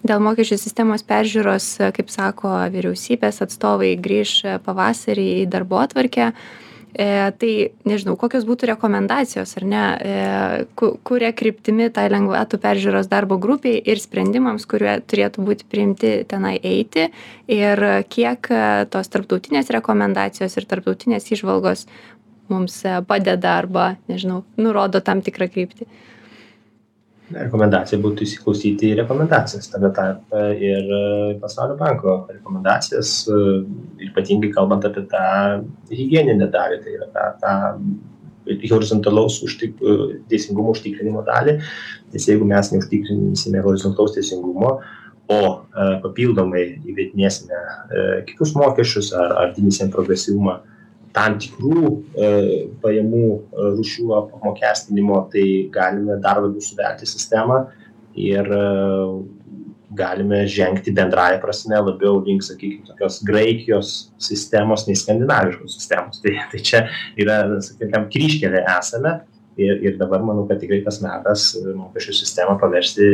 dėl 0.00 0.22
mokesčių 0.24 0.56
sistemos 0.62 1.04
peržiūros, 1.04 1.66
e, 1.76 1.90
kaip 1.92 2.08
sako 2.14 2.54
vyriausybės 2.72 3.42
atstovai, 3.44 3.92
grįž 4.00 4.62
pavasarį 4.64 5.28
į 5.42 5.48
darbo 5.52 5.82
atvarkę. 5.84 6.32
E, 6.92 7.32
tai 7.40 7.52
nežinau, 7.88 8.18
kokios 8.20 8.44
būtų 8.44 8.68
rekomendacijos 8.68 9.54
ar 9.56 9.64
ne, 9.64 9.84
e, 9.96 10.64
kuria 10.76 11.30
kryptimi 11.32 11.86
tai 11.88 12.04
lengvatų 12.12 12.58
peržiūros 12.60 13.08
darbo 13.08 13.38
grupiai 13.40 13.78
ir 13.80 14.00
sprendimams, 14.00 14.66
kurie 14.68 14.98
turėtų 15.00 15.44
būti 15.46 15.64
priimti 15.72 16.10
tenai 16.28 16.58
eiti 16.60 17.06
ir 17.48 17.80
kiek 18.12 18.50
e, 18.52 18.60
tos 18.92 19.08
tarptautinės 19.08 19.72
rekomendacijos 19.72 20.58
ir 20.60 20.68
tarptautinės 20.68 21.32
išvalgos 21.32 21.86
mums 22.50 22.84
e, 22.84 22.96
padeda 23.08 23.56
arba, 23.60 23.92
nežinau, 24.10 24.42
nurodo 24.60 25.02
tam 25.04 25.22
tikrą 25.24 25.48
kryptį. 25.52 25.88
Rekomendacija 27.32 27.96
būtų 28.02 28.26
įsiklausyti 28.26 28.90
į 28.90 28.96
rekomendacijas, 28.98 29.70
tame 29.72 29.88
tarpe 29.96 30.40
ir 30.60 30.88
e, 30.92 31.02
pasaulio 31.40 31.78
banko 31.80 32.16
rekomendacijas, 32.32 33.12
e, 33.30 33.42
ypatingai 34.08 34.52
kalbant 34.52 34.84
apie 34.88 35.06
tą 35.12 35.26
hygieninę 35.92 36.50
dalį, 36.52 36.80
tai 36.84 36.96
yra 36.98 37.08
tą, 37.14 37.28
tą 37.42 37.54
horizontalaus 38.72 39.38
užtik, 39.46 39.78
teisingumo 40.28 40.74
užtikrinimo 40.74 41.22
dalį, 41.24 41.60
nes 42.12 42.26
jeigu 42.28 42.48
mes 42.48 42.72
neužtikrinsime 42.74 43.62
horizontalaus 43.64 44.16
teisingumo, 44.16 44.80
o 45.30 45.38
papildomai 46.02 46.64
įvedinėsime 46.90 47.60
kitus 48.26 48.50
mokesčius 48.58 49.12
ar, 49.16 49.30
ar 49.38 49.52
didinsim 49.54 49.92
progresyvumą, 49.94 50.58
tam 51.16 51.36
tikrų 51.40 51.84
e, 52.16 52.30
pajamų 52.82 53.26
e, 53.28 53.68
rūšių 53.78 54.08
apmokestinimo, 54.18 55.20
tai 55.32 55.46
galime 55.72 56.18
dar 56.24 56.40
labiau 56.42 56.62
suvelti 56.64 57.08
sistemą 57.08 57.66
ir 58.18 58.48
e, 58.48 58.62
galime 59.96 60.42
žengti 60.48 60.94
bendrąją 60.96 61.40
prasme 61.42 61.80
labiau 61.80 62.22
link, 62.24 62.44
sakykime, 62.46 62.86
tokios 62.88 63.20
Graikijos 63.28 63.92
sistemos 64.20 64.86
nei 64.88 64.96
skandinaviškos 64.96 65.76
sistemos. 65.76 66.22
Tai, 66.24 66.32
tai 66.52 66.62
čia 66.64 66.86
yra, 67.20 67.42
sakykime, 67.60 68.08
kryškelė 68.12 68.64
esame 68.78 69.18
ir 69.56 69.82
ir 69.84 69.98
dabar 69.98 70.22
manau 70.24 70.46
kad 70.48 70.60
tikrai 70.60 70.80
tas 70.84 71.00
metas 71.04 71.52
mokesčių 71.76 72.14
sistemą 72.16 72.56
paversti 72.60 73.08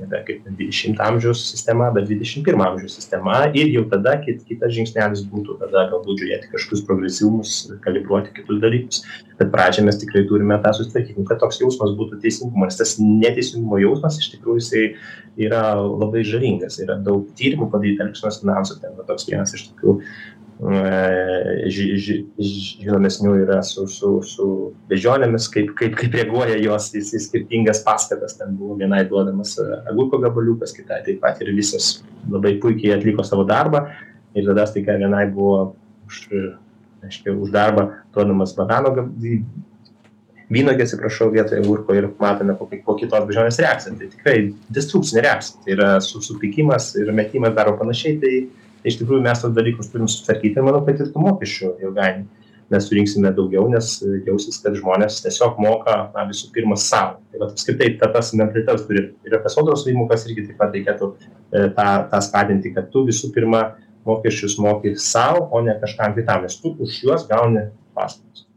nebe 0.00 0.20
kaip 0.26 0.42
dvidešimto 0.48 1.04
amžiaus 1.04 1.42
sistema 1.52 1.90
bet 1.94 2.06
dvidešim 2.08 2.44
pirmo 2.44 2.66
amžiaus 2.66 2.96
sistema. 2.98 3.46
Ir 3.54 3.70
jau 3.72 3.86
tada 3.92 4.16
kit 4.24 4.42
kitas 4.48 4.74
žingsnelis 4.76 5.24
būtų 5.32 5.56
tada 5.62 5.86
galbūt 5.92 6.24
žiūrėti 6.24 6.50
kažkokius 6.52 6.84
progresyvumus 6.88 7.54
kalibruoti 7.84 8.34
kitus 8.36 8.60
dalykus. 8.62 9.04
Bet 9.40 9.52
pradžiai 9.54 9.86
mes 9.86 10.00
tikrai 10.02 10.26
turime 10.28 10.58
tą 10.64 10.74
susitvarkyt 10.76 11.20
nu 11.20 11.24
kad 11.28 11.40
toks 11.40 11.62
jausmas 11.62 11.94
būtų 11.96 12.20
teisingumo 12.24 12.68
nes 12.68 12.80
tas 12.80 12.98
neteisingumo 13.00 13.80
jausmas 13.80 14.20
iš 14.20 14.34
tikrųjų 14.34 14.60
jisai 14.60 14.84
yra 15.40 15.64
labai 15.80 16.26
žalingas. 16.28 16.80
Yra 16.84 16.98
daug 17.00 17.30
tyrimų 17.38 17.70
padaryta 17.72 18.08
elgsenos 18.08 18.42
finansų 18.42 18.80
ten 18.82 18.98
va 18.98 19.08
toks 19.08 19.28
vienas 19.30 19.56
iš 19.56 19.70
tokių 19.70 20.00
E, 20.39 20.39
ži, 20.60 21.86
ži, 21.96 22.16
žinomesnių 22.82 23.32
yra 23.46 23.60
su, 23.64 23.86
su, 23.88 24.10
su 24.26 24.48
bežionėmis, 24.90 25.46
kaip, 25.52 25.72
kaip, 25.78 25.96
kaip 25.96 26.16
reaguoja 26.18 26.58
jos 26.60 26.90
į, 26.92 27.00
į 27.16 27.22
skirtingas 27.24 27.80
paskatas. 27.86 28.36
Ten 28.36 28.58
buvo 28.58 28.76
vienai 28.80 29.06
duodamas 29.08 29.54
e, 29.62 29.66
agurko 29.88 30.20
gabaliukas, 30.20 30.74
kitai 30.76 31.00
taip 31.06 31.22
pat 31.24 31.40
ir 31.40 31.54
visos 31.56 32.02
labai 32.28 32.58
puikiai 32.60 32.98
atliko 32.98 33.24
savo 33.24 33.46
darbą. 33.48 33.86
Ir 34.36 34.46
tada 34.50 34.68
staiga 34.68 34.98
vienai 35.00 35.24
buvo 35.32 35.72
už, 36.10 36.20
aiškiai, 37.08 37.34
už 37.34 37.56
darbą 37.56 37.88
duodamas 38.14 38.52
banano 38.58 38.92
vynogę, 40.50 40.82
atsiprašau, 40.82 41.30
vietoje 41.30 41.62
agurko 41.62 41.94
ir 41.94 42.08
matome 42.20 42.56
po 42.58 42.96
kitos 42.98 43.26
bežionės 43.28 43.60
reakciją. 43.62 43.96
Tai 43.96 44.08
tikrai 44.12 44.38
destrukcinė 44.76 45.22
reakcija. 45.24 45.62
Tai 45.64 45.76
yra 45.76 45.90
supykimas 46.02 46.92
ir 46.98 47.12
metimas 47.14 47.54
daro 47.56 47.76
panašiai. 47.78 48.18
Tai, 48.20 48.32
tai 48.80 48.92
iš 48.92 49.00
tikrųjų 49.00 49.22
mes 49.24 49.42
tos 49.42 49.54
dalykus 49.56 49.90
turim 49.92 50.08
susitvarkyti 50.08 50.58
ir 50.58 50.66
manau, 50.66 50.82
kad 50.86 51.00
ir 51.00 51.10
tų 51.12 51.24
mokesčių 51.24 51.74
ilgainiui 51.86 52.28
mes 52.70 52.86
surinksime 52.86 53.32
daugiau, 53.34 53.64
nes 53.70 53.96
jausis, 54.26 54.60
kad 54.62 54.76
žmonės 54.78 55.18
tiesiog 55.24 55.58
moka 55.62 55.96
na, 56.14 56.26
visų 56.28 56.52
pirma 56.54 56.78
savo. 56.78 57.18
Tai 57.32 57.40
va, 57.42 57.48
apskritai 57.50 57.96
ta, 57.98 58.10
tas 58.14 58.30
mentalitetas 58.36 58.84
turi 58.86 59.08
ir 59.26 59.38
apie 59.40 59.50
sodros 59.50 59.82
įmokas 59.90 60.28
irgi 60.28 60.46
taip 60.48 60.60
pat 60.60 60.76
reikėtų 60.76 61.10
e, 61.10 61.64
tą, 61.76 61.88
tą 62.12 62.20
skatinti, 62.28 62.70
kad 62.76 62.92
tu 62.94 63.02
visų 63.08 63.32
pirma 63.34 63.64
mokesčius 64.06 64.54
moki 64.62 64.94
savo, 65.02 65.48
o 65.50 65.64
ne 65.66 65.74
kažkam 65.82 66.14
kitam, 66.18 66.46
nes 66.46 66.60
tu 66.62 66.76
už 66.78 67.02
juos 67.02 67.26
gauni 67.30 67.66
paslaugas 67.96 68.49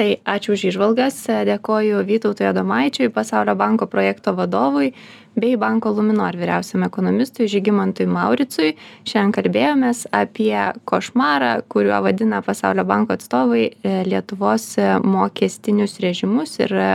tai 0.00 0.16
ačiū 0.24 0.54
už 0.56 0.62
įžvalgas. 0.72 1.16
Dėkoju 1.28 2.00
vytautui 2.08 2.46
adomaičiui 2.48 3.10
pasaulio 3.12 3.52
banko 3.58 3.84
projekto 3.90 4.32
vadovui 4.32 4.94
bei 5.36 5.58
banko 5.60 5.92
luminor 5.94 6.36
vyriausiam 6.40 6.86
ekonomistui 6.86 7.48
žygimantui 7.50 8.06
mauricui. 8.08 8.72
Šiandien 9.04 9.34
kalbėjomės 9.36 10.06
apie 10.16 10.56
košmarą 10.88 11.52
kuriuo 11.70 12.00
vadina 12.06 12.40
pasaulio 12.42 12.86
banko 12.88 13.18
atstovai 13.18 13.68
e, 13.68 13.94
lietuvos 14.08 14.72
e, 14.80 14.90
mokestinius 15.04 16.00
režimus 16.02 16.56
ir 16.64 16.74
e, 16.74 16.90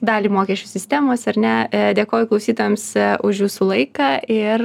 dalį 0.00 0.32
mokesčių 0.32 0.70
sistemos 0.72 1.28
ar 1.28 1.36
ne? 1.44 1.56
Dėkoju 1.98 2.30
klausytojams 2.30 2.86
už 3.20 3.44
jūsų 3.44 3.72
laiką 3.74 4.14
ir 4.32 4.64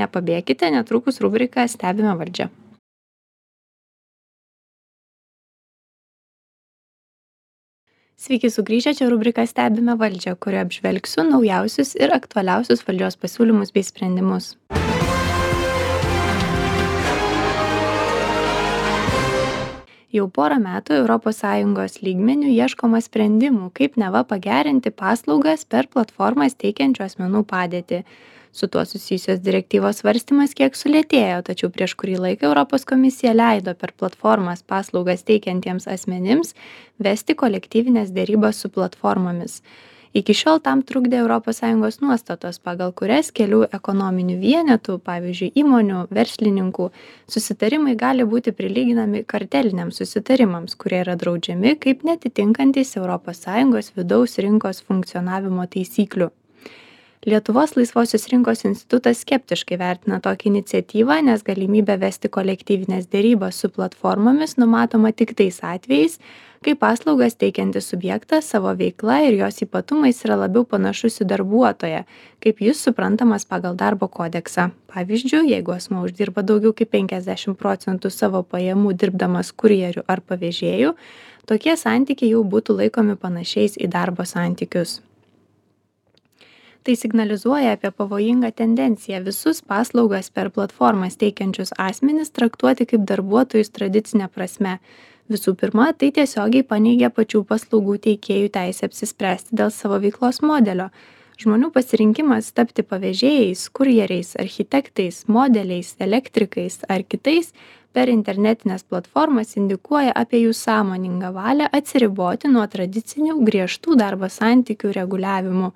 nepabėkite 0.00 0.72
netrukus 0.72 1.20
rubrika 1.20 1.68
stebime 1.68 2.16
valdžią 2.16 2.48
Sveiki 8.16 8.48
sugrįžę, 8.48 8.94
čia 8.96 9.10
rubrika 9.12 9.42
Stebime 9.44 9.92
valdžią, 10.00 10.32
kurioje 10.40 10.64
apžvelgsiu 10.64 11.24
naujausius 11.28 11.90
ir 12.00 12.14
aktualiausius 12.16 12.80
valdžios 12.86 13.18
pasiūlymus 13.20 13.74
bei 13.74 13.84
sprendimus. 13.84 14.54
Jau 20.16 20.24
porą 20.32 20.56
metų 20.64 21.02
ES 21.04 21.98
lygmenių 22.06 22.54
ieškoma 22.54 23.02
sprendimų, 23.04 23.68
kaip 23.76 24.00
neva 24.00 24.24
pagerinti 24.24 24.94
paslaugas 24.96 25.68
per 25.68 25.92
platformas 25.92 26.56
teikiančių 26.56 27.04
asmenų 27.10 27.44
padėtį 27.44 28.00
su 28.56 28.68
tuo 28.72 28.84
susijusios 28.88 29.42
direktyvos 29.44 30.00
svarstymas 30.00 30.54
kiek 30.56 30.78
sulėtėjo 30.80 31.42
tačiau 31.48 31.68
prieš 31.74 31.92
kurį 32.00 32.14
laiką 32.24 32.48
europos 32.48 32.86
komisija 32.88 33.34
leido 33.36 33.74
per 33.80 33.92
platformas 34.00 34.62
paslaugas 34.72 35.26
teikiantiems 35.28 35.88
asmenims 35.92 36.54
vesti 37.06 37.36
kolektyvines 37.42 38.14
derybas 38.16 38.62
su 38.62 38.72
platformomis. 38.72 39.60
Iki 40.16 40.32
šiol 40.32 40.62
tam 40.64 40.80
trukdė 40.88 41.18
sąjungos 41.60 41.98
nuostatos 42.00 42.56
pagal 42.68 42.94
kurias 42.96 43.28
kelių 43.36 43.66
ekonominių 43.78 44.38
vienetų 44.40 44.96
pavyzdžiui 45.04 45.50
įmonių 45.62 46.06
verslininkų 46.18 46.86
susitarimai 47.34 47.92
gali 48.00 48.24
būti 48.24 48.56
prilyginami 48.56 49.26
karteliniams 49.34 50.00
susitarimams 50.00 50.78
kurie 50.80 51.02
yra 51.02 51.18
draudžiami 51.20 51.76
kaip 51.84 52.08
europos 52.96 53.44
sąjungos 53.44 53.92
vidaus 54.00 54.40
rinkos 54.40 54.80
funkcionavimo 54.88 55.68
taisyklių 55.76 56.32
lietuvos 57.26 57.76
laisvosios 57.76 58.28
rinkos 58.28 58.64
institutas 58.64 59.20
skeptiškai 59.24 59.78
vertina 59.78 60.20
tokią 60.22 60.52
iniciatyvą 60.52 61.16
nes 61.26 61.40
galimybė 61.42 61.96
vesti 61.98 62.30
kolektyvines 62.30 63.08
derybas 63.10 63.58
su 63.58 63.70
platformomis 63.74 64.54
numatoma 64.62 65.10
tik 65.12 65.32
tais 65.40 65.58
atvejais 65.62 66.20
kai 66.62 66.74
paslaugas 66.78 67.34
teikiantis 67.40 67.90
subjektas 67.90 68.50
savo 68.52 68.70
veikla 68.78 69.18
ir 69.26 69.40
jos 69.40 69.58
ypatumais 69.66 70.22
yra 70.28 70.36
labiau 70.44 70.62
panašus 70.70 71.18
į 71.24 71.26
darbuotoją 71.32 72.04
kaip 72.46 72.62
jis 72.62 72.84
suprantamas 72.86 73.44
pagal 73.44 73.74
darbo 73.74 74.06
kodeksą. 74.06 74.70
Pavyzdžiui 74.94 75.50
jeigu 75.50 75.74
asmuo 75.74 76.04
uždirba 76.06 76.46
daugiau 76.46 76.76
kaip 76.78 76.94
penkiasdešim 76.94 77.58
procentų 77.58 78.14
savo 78.14 78.44
pajamų 78.46 78.94
dirbdamas 79.02 79.50
kurjeriu 79.50 80.06
ar 80.06 80.22
pavėžėju 80.22 80.94
tokie 81.50 81.74
santykiai 81.74 82.36
jau 82.36 82.46
būtų 82.54 82.78
laikomi 82.84 83.18
panašiais 83.18 83.78
į 83.82 83.90
darbo 83.90 84.22
santykius 84.22 85.00
tai 86.86 86.94
signalizuoja 86.96 87.72
apie 87.74 87.90
pavojingą 87.90 88.52
tendenciją 88.54 89.18
visus 89.26 89.58
paslaugas 89.70 90.30
per 90.30 90.52
platformas 90.54 91.18
teikiančius 91.18 91.72
asmenis 91.82 92.30
traktuoti 92.30 92.86
kaip 92.86 93.02
darbuotojus 93.10 93.72
tradicine 93.74 94.28
prasme. 94.30 94.76
Visų 95.26 95.56
pirma 95.58 95.88
tai 95.98 96.12
tiesiogiai 96.14 96.62
paneigia 96.62 97.10
pačių 97.10 97.42
paslaugų 97.48 97.96
teikėjų 98.04 98.52
teisę 98.54 98.86
apsispręsti 98.86 99.58
dėl 99.58 99.72
savo 99.74 99.98
veiklos 100.04 100.38
modelio. 100.46 100.92
Žmonių 101.42 101.72
pasirinkimas 101.74 102.52
tapti 102.56 102.86
pavėžėjais 102.86 103.66
kurjeriais 103.74 104.36
architektais 104.40 105.24
modeliais 105.26 105.90
elektrikais 106.06 106.78
ar 106.88 107.02
kitais 107.02 107.50
per 107.96 108.10
internetines 108.12 108.82
platformas 108.84 109.54
indikuoja 109.56 110.12
apie 110.20 110.42
jų 110.42 110.52
sąmoningą 110.56 111.30
valią 111.32 111.68
atsiriboti 111.78 112.50
nuo 112.52 112.66
tradicinių 112.68 113.38
griežtų 113.46 113.96
darbo 113.96 114.28
santykių 114.28 114.90
reguliavimų. 114.98 115.70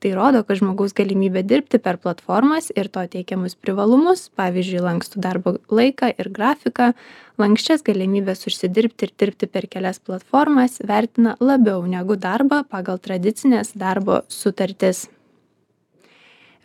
Tai 0.00 0.12
rodo 0.16 0.40
kad 0.48 0.60
žmogaus 0.60 0.94
galimybė 0.96 1.42
dirbti 1.44 1.80
per 1.84 1.98
platformas 2.00 2.70
ir 2.72 2.88
to 2.92 3.02
teikiamus 3.12 3.56
privalumus 3.60 4.26
pavyzdžiui 4.40 4.80
lankstų 4.86 5.20
darbo 5.24 5.54
laiką 5.72 6.10
ir 6.16 6.30
grafiką 6.38 6.90
lanksčias 7.40 7.84
galimybes 7.84 8.48
užsidirbti 8.48 9.08
ir 9.08 9.12
dirbti 9.20 9.48
per 9.48 9.68
kelias 9.72 10.00
platformas 10.00 10.80
vertina 10.92 11.36
labiau 11.40 11.84
negu 11.84 12.16
darbą 12.16 12.62
pagal 12.72 13.00
tradicines 13.04 13.72
darbo 13.76 14.22
sutartis 14.32 15.06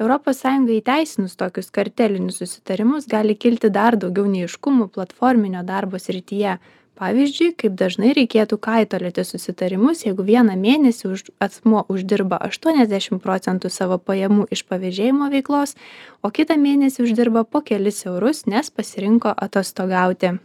europos 0.01 0.41
sąjungai 0.41 0.81
įteisinus 0.81 1.37
tokius 1.37 1.71
kartelinius 1.77 2.41
susitarimus 2.41 3.07
gali 3.11 3.35
kilti 3.37 3.69
dar 3.69 3.97
daugiau 4.03 4.27
neaiškumų 4.33 4.89
platforminio 4.95 5.63
darbo 5.67 6.01
srityje. 6.01 6.57
Pavyzdžiui 7.01 7.53
kaip 7.57 7.77
dažnai 7.79 8.11
reikėtų 8.17 8.59
kaitalioti 8.61 9.23
susitarimus 9.25 10.03
jeigu 10.05 10.25
vieną 10.27 10.57
mėnesį 10.59 11.07
už 11.15 11.23
asmuo 11.41 11.81
uždirba 11.89 12.37
aštuoniasdešim 12.49 13.23
procentų 13.23 13.71
savo 13.73 13.97
pajamų 13.97 14.45
iš 14.53 14.65
pavėžėjimo 14.69 15.31
veiklos 15.33 15.73
o 16.21 16.29
kitą 16.29 16.59
mėnesį 16.61 17.07
uždirba 17.07 17.47
po 17.47 17.63
kelis 17.65 18.05
eurus 18.05 18.45
nes 18.45 18.69
pasirinko 18.69 19.33
atostogauti 19.47 20.35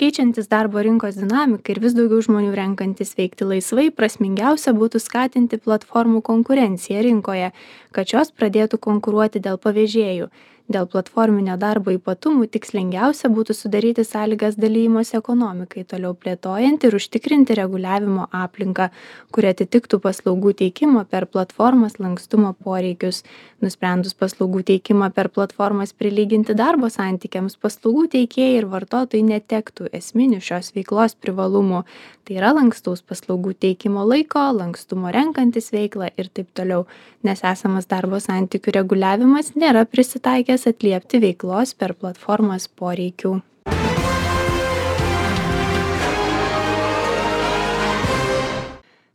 keičiantis 0.00 0.48
darbo 0.48 0.80
rinkos 0.80 1.18
dinamikai 1.20 1.74
ir 1.74 1.80
vis 1.84 1.92
daugiau 1.96 2.22
žmonių 2.24 2.54
renkantis 2.56 3.10
veikti 3.18 3.44
laisvai 3.50 3.90
prasmingiausia 3.92 4.72
būtų 4.78 5.00
skatinti 5.04 5.58
platformų 5.66 6.22
konkurenciją 6.28 7.02
rinkoje 7.04 7.50
kad 7.96 8.08
šios 8.14 8.32
pradėtų 8.40 8.80
konkuruoti 8.86 9.42
dėl 9.44 9.60
pavėžėjų 9.66 10.30
dėl 10.70 10.86
platforminio 10.90 11.56
darbo 11.60 11.92
ypatumų 11.94 12.46
tikslingiausia 12.54 13.30
būtų 13.34 13.56
sudaryti 13.58 14.04
sąlygas 14.06 14.58
dalijimosi 14.60 15.16
ekonomikai 15.18 15.84
toliau 15.90 16.14
plėtojant 16.14 16.86
ir 16.86 16.96
užtikrinti 16.96 17.56
reguliavimo 17.58 18.28
aplinką 18.30 18.90
kuri 19.34 19.50
atitiktų 19.50 20.00
paslaugų 20.04 20.54
teikimo 20.62 21.04
per 21.10 21.26
platformas 21.30 21.98
lankstumo 22.02 22.52
poreikius. 22.64 23.22
Nusprendus 23.60 24.14
paslaugų 24.16 24.62
teikimą 24.70 25.10
per 25.12 25.28
platformas 25.28 25.92
prilyginti 25.92 26.54
darbo 26.56 26.88
santykiams 26.92 27.58
paslaugų 27.60 28.06
teikėjai 28.14 28.60
ir 28.62 28.68
vartotojai 28.70 29.26
netektų 29.26 29.90
esminių 30.00 30.40
šios 30.44 30.72
veiklos 30.76 31.18
privalumų 31.20 31.84
tai 32.30 32.36
yra 32.38 32.52
lankstaus 32.54 33.00
paslaugų 33.02 33.56
teikimo 33.58 34.04
laiko 34.06 34.38
lankstumo 34.54 35.10
renkantis 35.10 35.72
veiklą 35.74 36.12
ir 36.14 36.28
taip 36.30 36.52
toliau 36.54 36.84
nes 37.26 37.40
esamas 37.42 37.88
darbo 37.90 38.20
santykių 38.22 38.74
reguliavimas 38.76 39.56
nėra 39.58 39.82
prisitaikęs 39.90 40.68
atliepti 40.70 41.18
veiklos 41.24 41.74
per 41.74 41.96
platformas 41.98 42.68
poreikių. 42.70 43.40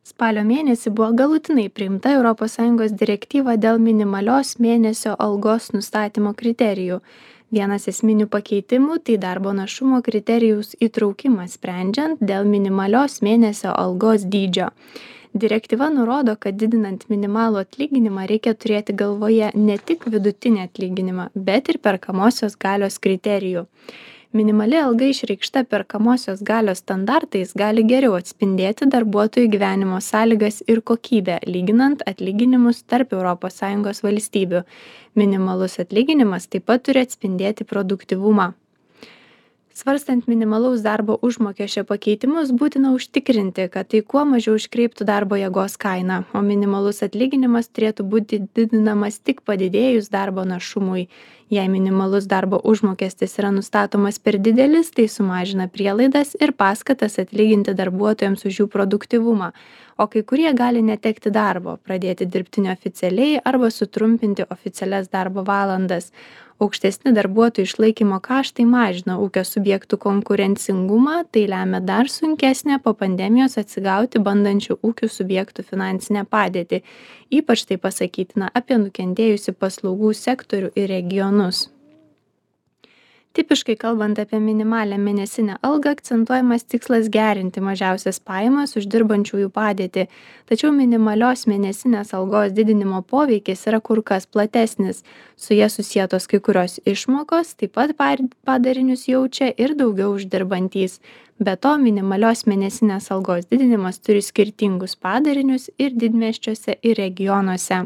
Spalio 0.04 0.44
mėnesį 0.44 0.92
buvo 0.92 1.14
galutinai 1.16 1.70
priimta 1.70 2.18
ES 2.20 3.00
direktyva 3.00 3.56
dėl 3.56 3.80
minimalios 3.80 4.58
mėnesio 4.60 5.16
algos 5.16 5.72
nustatymo 5.72 6.36
kriterijų. 6.36 7.00
Vienas 7.54 7.86
esminių 7.88 8.26
pakeitimų 8.34 8.98
tai 9.06 9.20
darbo 9.22 9.52
našumo 9.54 10.00
kriterijaus 10.06 10.74
įtraukimas 10.82 11.60
sprendžiant 11.60 12.18
dėl 12.18 12.48
minimalios 12.50 13.22
mėnesio 13.22 13.70
algos 13.70 14.26
dydžio. 14.26 14.72
Direktyva 15.36 15.92
nurodo 15.94 16.34
kad 16.40 16.58
didinant 16.58 17.06
minimalų 17.12 17.62
atlyginimą 17.62 18.26
reikia 18.32 18.56
turėti 18.56 18.96
galvoje 18.98 19.52
ne 19.54 19.78
tik 19.78 20.08
vidutinį 20.10 20.64
atlyginimą 20.64 21.30
bet 21.36 21.70
ir 21.70 21.78
perkamosios 21.84 22.58
galios 22.58 22.98
kriterijų 23.04 23.66
minimali 24.36 24.76
alga 24.78 25.06
išreikšta 25.06 25.64
perkamosios 25.72 26.42
galios 26.44 26.82
standartais 26.84 27.54
gali 27.62 27.86
geriau 27.92 28.18
atspindėti 28.18 28.88
darbuotojų 28.96 29.52
gyvenimo 29.54 30.02
sąlygas 30.04 30.60
ir 30.74 30.82
kokybę 30.92 31.38
lyginant 31.48 32.04
atlyginimus 32.12 32.84
tarp 32.84 33.16
sąjungos 33.60 34.04
valstybių. 34.04 34.66
Minimalus 35.16 35.80
atlyginimas 35.80 36.50
taip 36.52 36.68
pat 36.68 36.84
turi 36.84 37.06
atspindėti 37.08 37.64
produktyvumą. 37.64 38.52
Svarstant 39.76 40.28
minimalaus 40.28 40.80
darbo 40.84 41.18
užmokesčio 41.28 41.82
pakeitimus 41.88 42.52
būtina 42.60 42.94
užtikrinti 42.96 43.66
kad 43.72 43.90
tai 43.92 44.00
kuo 44.14 44.22
mažiau 44.24 44.56
iškreiptų 44.60 45.08
darbo 45.10 45.36
jėgos 45.36 45.76
kainą 45.76 46.22
o 46.32 46.44
minimalus 46.44 47.04
atlyginimas 47.08 47.68
turėtų 47.68 48.06
būti 48.14 48.40
didinamas 48.56 49.20
tik 49.20 49.42
padidėjus 49.48 50.08
darbo 50.14 50.48
našumui 50.48 51.10
jei 51.50 51.68
minimalus 51.70 52.26
darbo 52.26 52.60
užmokestis 52.64 53.38
yra 53.40 53.52
nustatomas 53.54 54.20
per 54.20 54.38
didelis 54.42 54.92
tai 54.92 55.08
sumažina 55.08 55.68
prielaidas 55.68 56.36
ir 56.42 56.54
paskatas 56.58 57.20
atlyginti 57.22 57.76
darbuotojams 57.78 58.46
už 58.46 58.62
jų 58.62 58.68
produktyvumą. 58.78 59.52
O 59.98 60.08
kai 60.12 60.26
kurie 60.28 60.50
gali 60.54 60.82
netekti 60.84 61.32
darbo 61.32 61.78
pradėti 61.88 62.26
dirbti 62.28 62.66
neoficialiai 62.66 63.38
arba 63.52 63.70
sutrumpinti 63.72 64.44
oficialias 64.50 65.08
darbo 65.14 65.46
valandas. 65.48 66.12
Aukštesni 66.56 67.12
darbuotojų 67.12 67.68
išlaikymo 67.68 68.22
kaštai 68.24 68.64
mažina 68.64 69.18
ūkio 69.20 69.42
subjektų 69.44 69.98
konkurencingumą 70.00 71.18
tai 71.36 71.42
lemia 71.52 71.82
dar 71.84 72.08
sunkesnę 72.08 72.78
po 72.84 72.94
pandemijos 72.96 73.58
atsigauti 73.60 74.22
bandančių 74.24 74.78
ūkių 74.80 75.10
subjektų 75.12 75.66
finansinę 75.68 76.24
padėtį. 76.32 76.80
Ypač 77.36 77.66
tai 77.68 77.76
pasakytina 77.76 78.48
apie 78.56 78.78
nukentėjusį 78.80 79.52
paslaugų 79.60 80.14
sektorių 80.16 80.72
ir 80.80 80.88
regionus 80.96 81.35
tipiškai 83.36 83.76
kalbant 83.80 84.20
apie 84.22 84.40
minimalią 84.40 84.98
mėnesinę 85.02 85.58
algą 85.68 85.92
akcentuojamas 85.96 86.64
tikslas 86.72 87.10
gerinti 87.12 87.64
mažiausias 87.64 88.22
pajamas 88.30 88.76
uždirbančiųjų 88.80 89.50
padėtį. 89.58 90.06
Tačiau 90.50 90.72
minimalios 90.76 91.44
mėnesinės 91.52 92.14
algos 92.16 92.56
didinimo 92.56 93.02
poveikis 93.12 93.66
yra 93.72 93.82
kur 93.88 94.02
kas 94.12 94.28
platesnis. 94.32 95.04
Su 95.36 95.58
ja 95.58 95.68
susietos 95.74 96.30
kai 96.32 96.40
kurios 96.48 96.80
išmokos 96.94 97.56
taip 97.60 97.76
pat 97.76 97.96
padarinius 98.48 99.08
jaučia 99.12 99.52
ir 99.58 99.76
daugiau 99.76 100.16
uždirbantys. 100.16 101.02
Be 101.40 101.58
to 101.60 101.76
minimalios 101.82 102.46
mėnesinės 102.48 103.12
algos 103.12 103.52
didinimas 103.52 104.00
turi 104.00 104.24
skirtingus 104.24 104.96
padarinius 104.96 105.68
ir 105.78 105.92
didmiesčiuose 106.00 106.80
ir 106.82 107.04
regionuose 107.04 107.84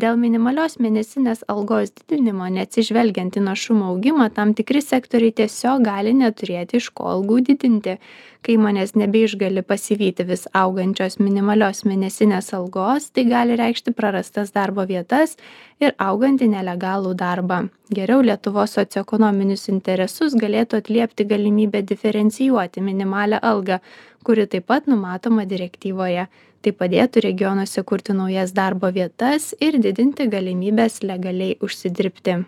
dėl 0.00 0.16
minimalios 0.20 0.78
mėnesinės 0.80 1.42
algos 1.52 1.92
didinimo 1.92 2.46
neatsižvelgiant 2.54 3.36
į 3.36 3.42
našumo 3.46 3.90
augimą 3.92 4.30
tam 4.36 4.54
tikri 4.58 4.80
sektoriai 4.84 5.34
tiesiog 5.40 5.84
gali 5.86 6.14
neturėti 6.16 6.80
iš 6.80 6.90
ko 6.96 7.08
algų 7.14 7.40
didinti. 7.50 7.96
Kai 8.40 8.54
įmonės 8.56 8.94
nebeišgali 8.96 9.60
pasivyti 9.68 10.24
vis 10.24 10.46
augančios 10.56 11.18
minimalios 11.20 11.84
mėnesinės 11.84 12.52
algos 12.56 13.10
tai 13.12 13.26
gali 13.28 13.58
reikšti 13.60 13.92
prarastas 13.96 14.54
darbo 14.56 14.86
vietas 14.88 15.36
ir 15.84 15.92
augantį 16.00 16.48
nelegalų 16.54 17.12
darbą. 17.20 17.66
Geriau 17.92 18.22
lietuvos 18.24 18.78
socioekonominius 18.78 19.68
interesus 19.68 20.38
galėtų 20.40 20.80
atliepti 20.80 21.28
galimybė 21.28 21.84
diferencijuoti 21.92 22.80
minimalią 22.86 23.42
algą 23.52 23.80
kuri 24.24 24.46
taip 24.46 24.66
pat 24.66 24.86
numatoma 24.86 25.44
direktyvoje 25.48 26.26
tai 26.60 26.72
padėtų 26.76 27.24
regionuose 27.24 27.82
kurti 27.88 28.14
naujas 28.16 28.52
darbo 28.56 28.90
vietas 28.92 29.50
ir 29.60 29.78
didinti 29.80 30.28
galimybes 30.32 31.00
legaliai 31.02 31.56
užsidirbti. 31.64 32.40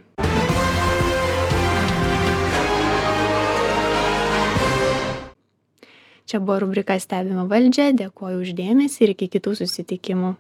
Čia 6.33 6.41
buvo 6.41 6.63
rubrika 6.63 6.97
stebime 7.01 7.45
valdžią. 7.51 7.91
Dėkoju 7.99 8.41
už 8.45 8.55
dėmesį 8.57 9.05
ir 9.05 9.15
iki 9.17 9.29
kitų 9.35 9.57
susitikimų 9.59 10.37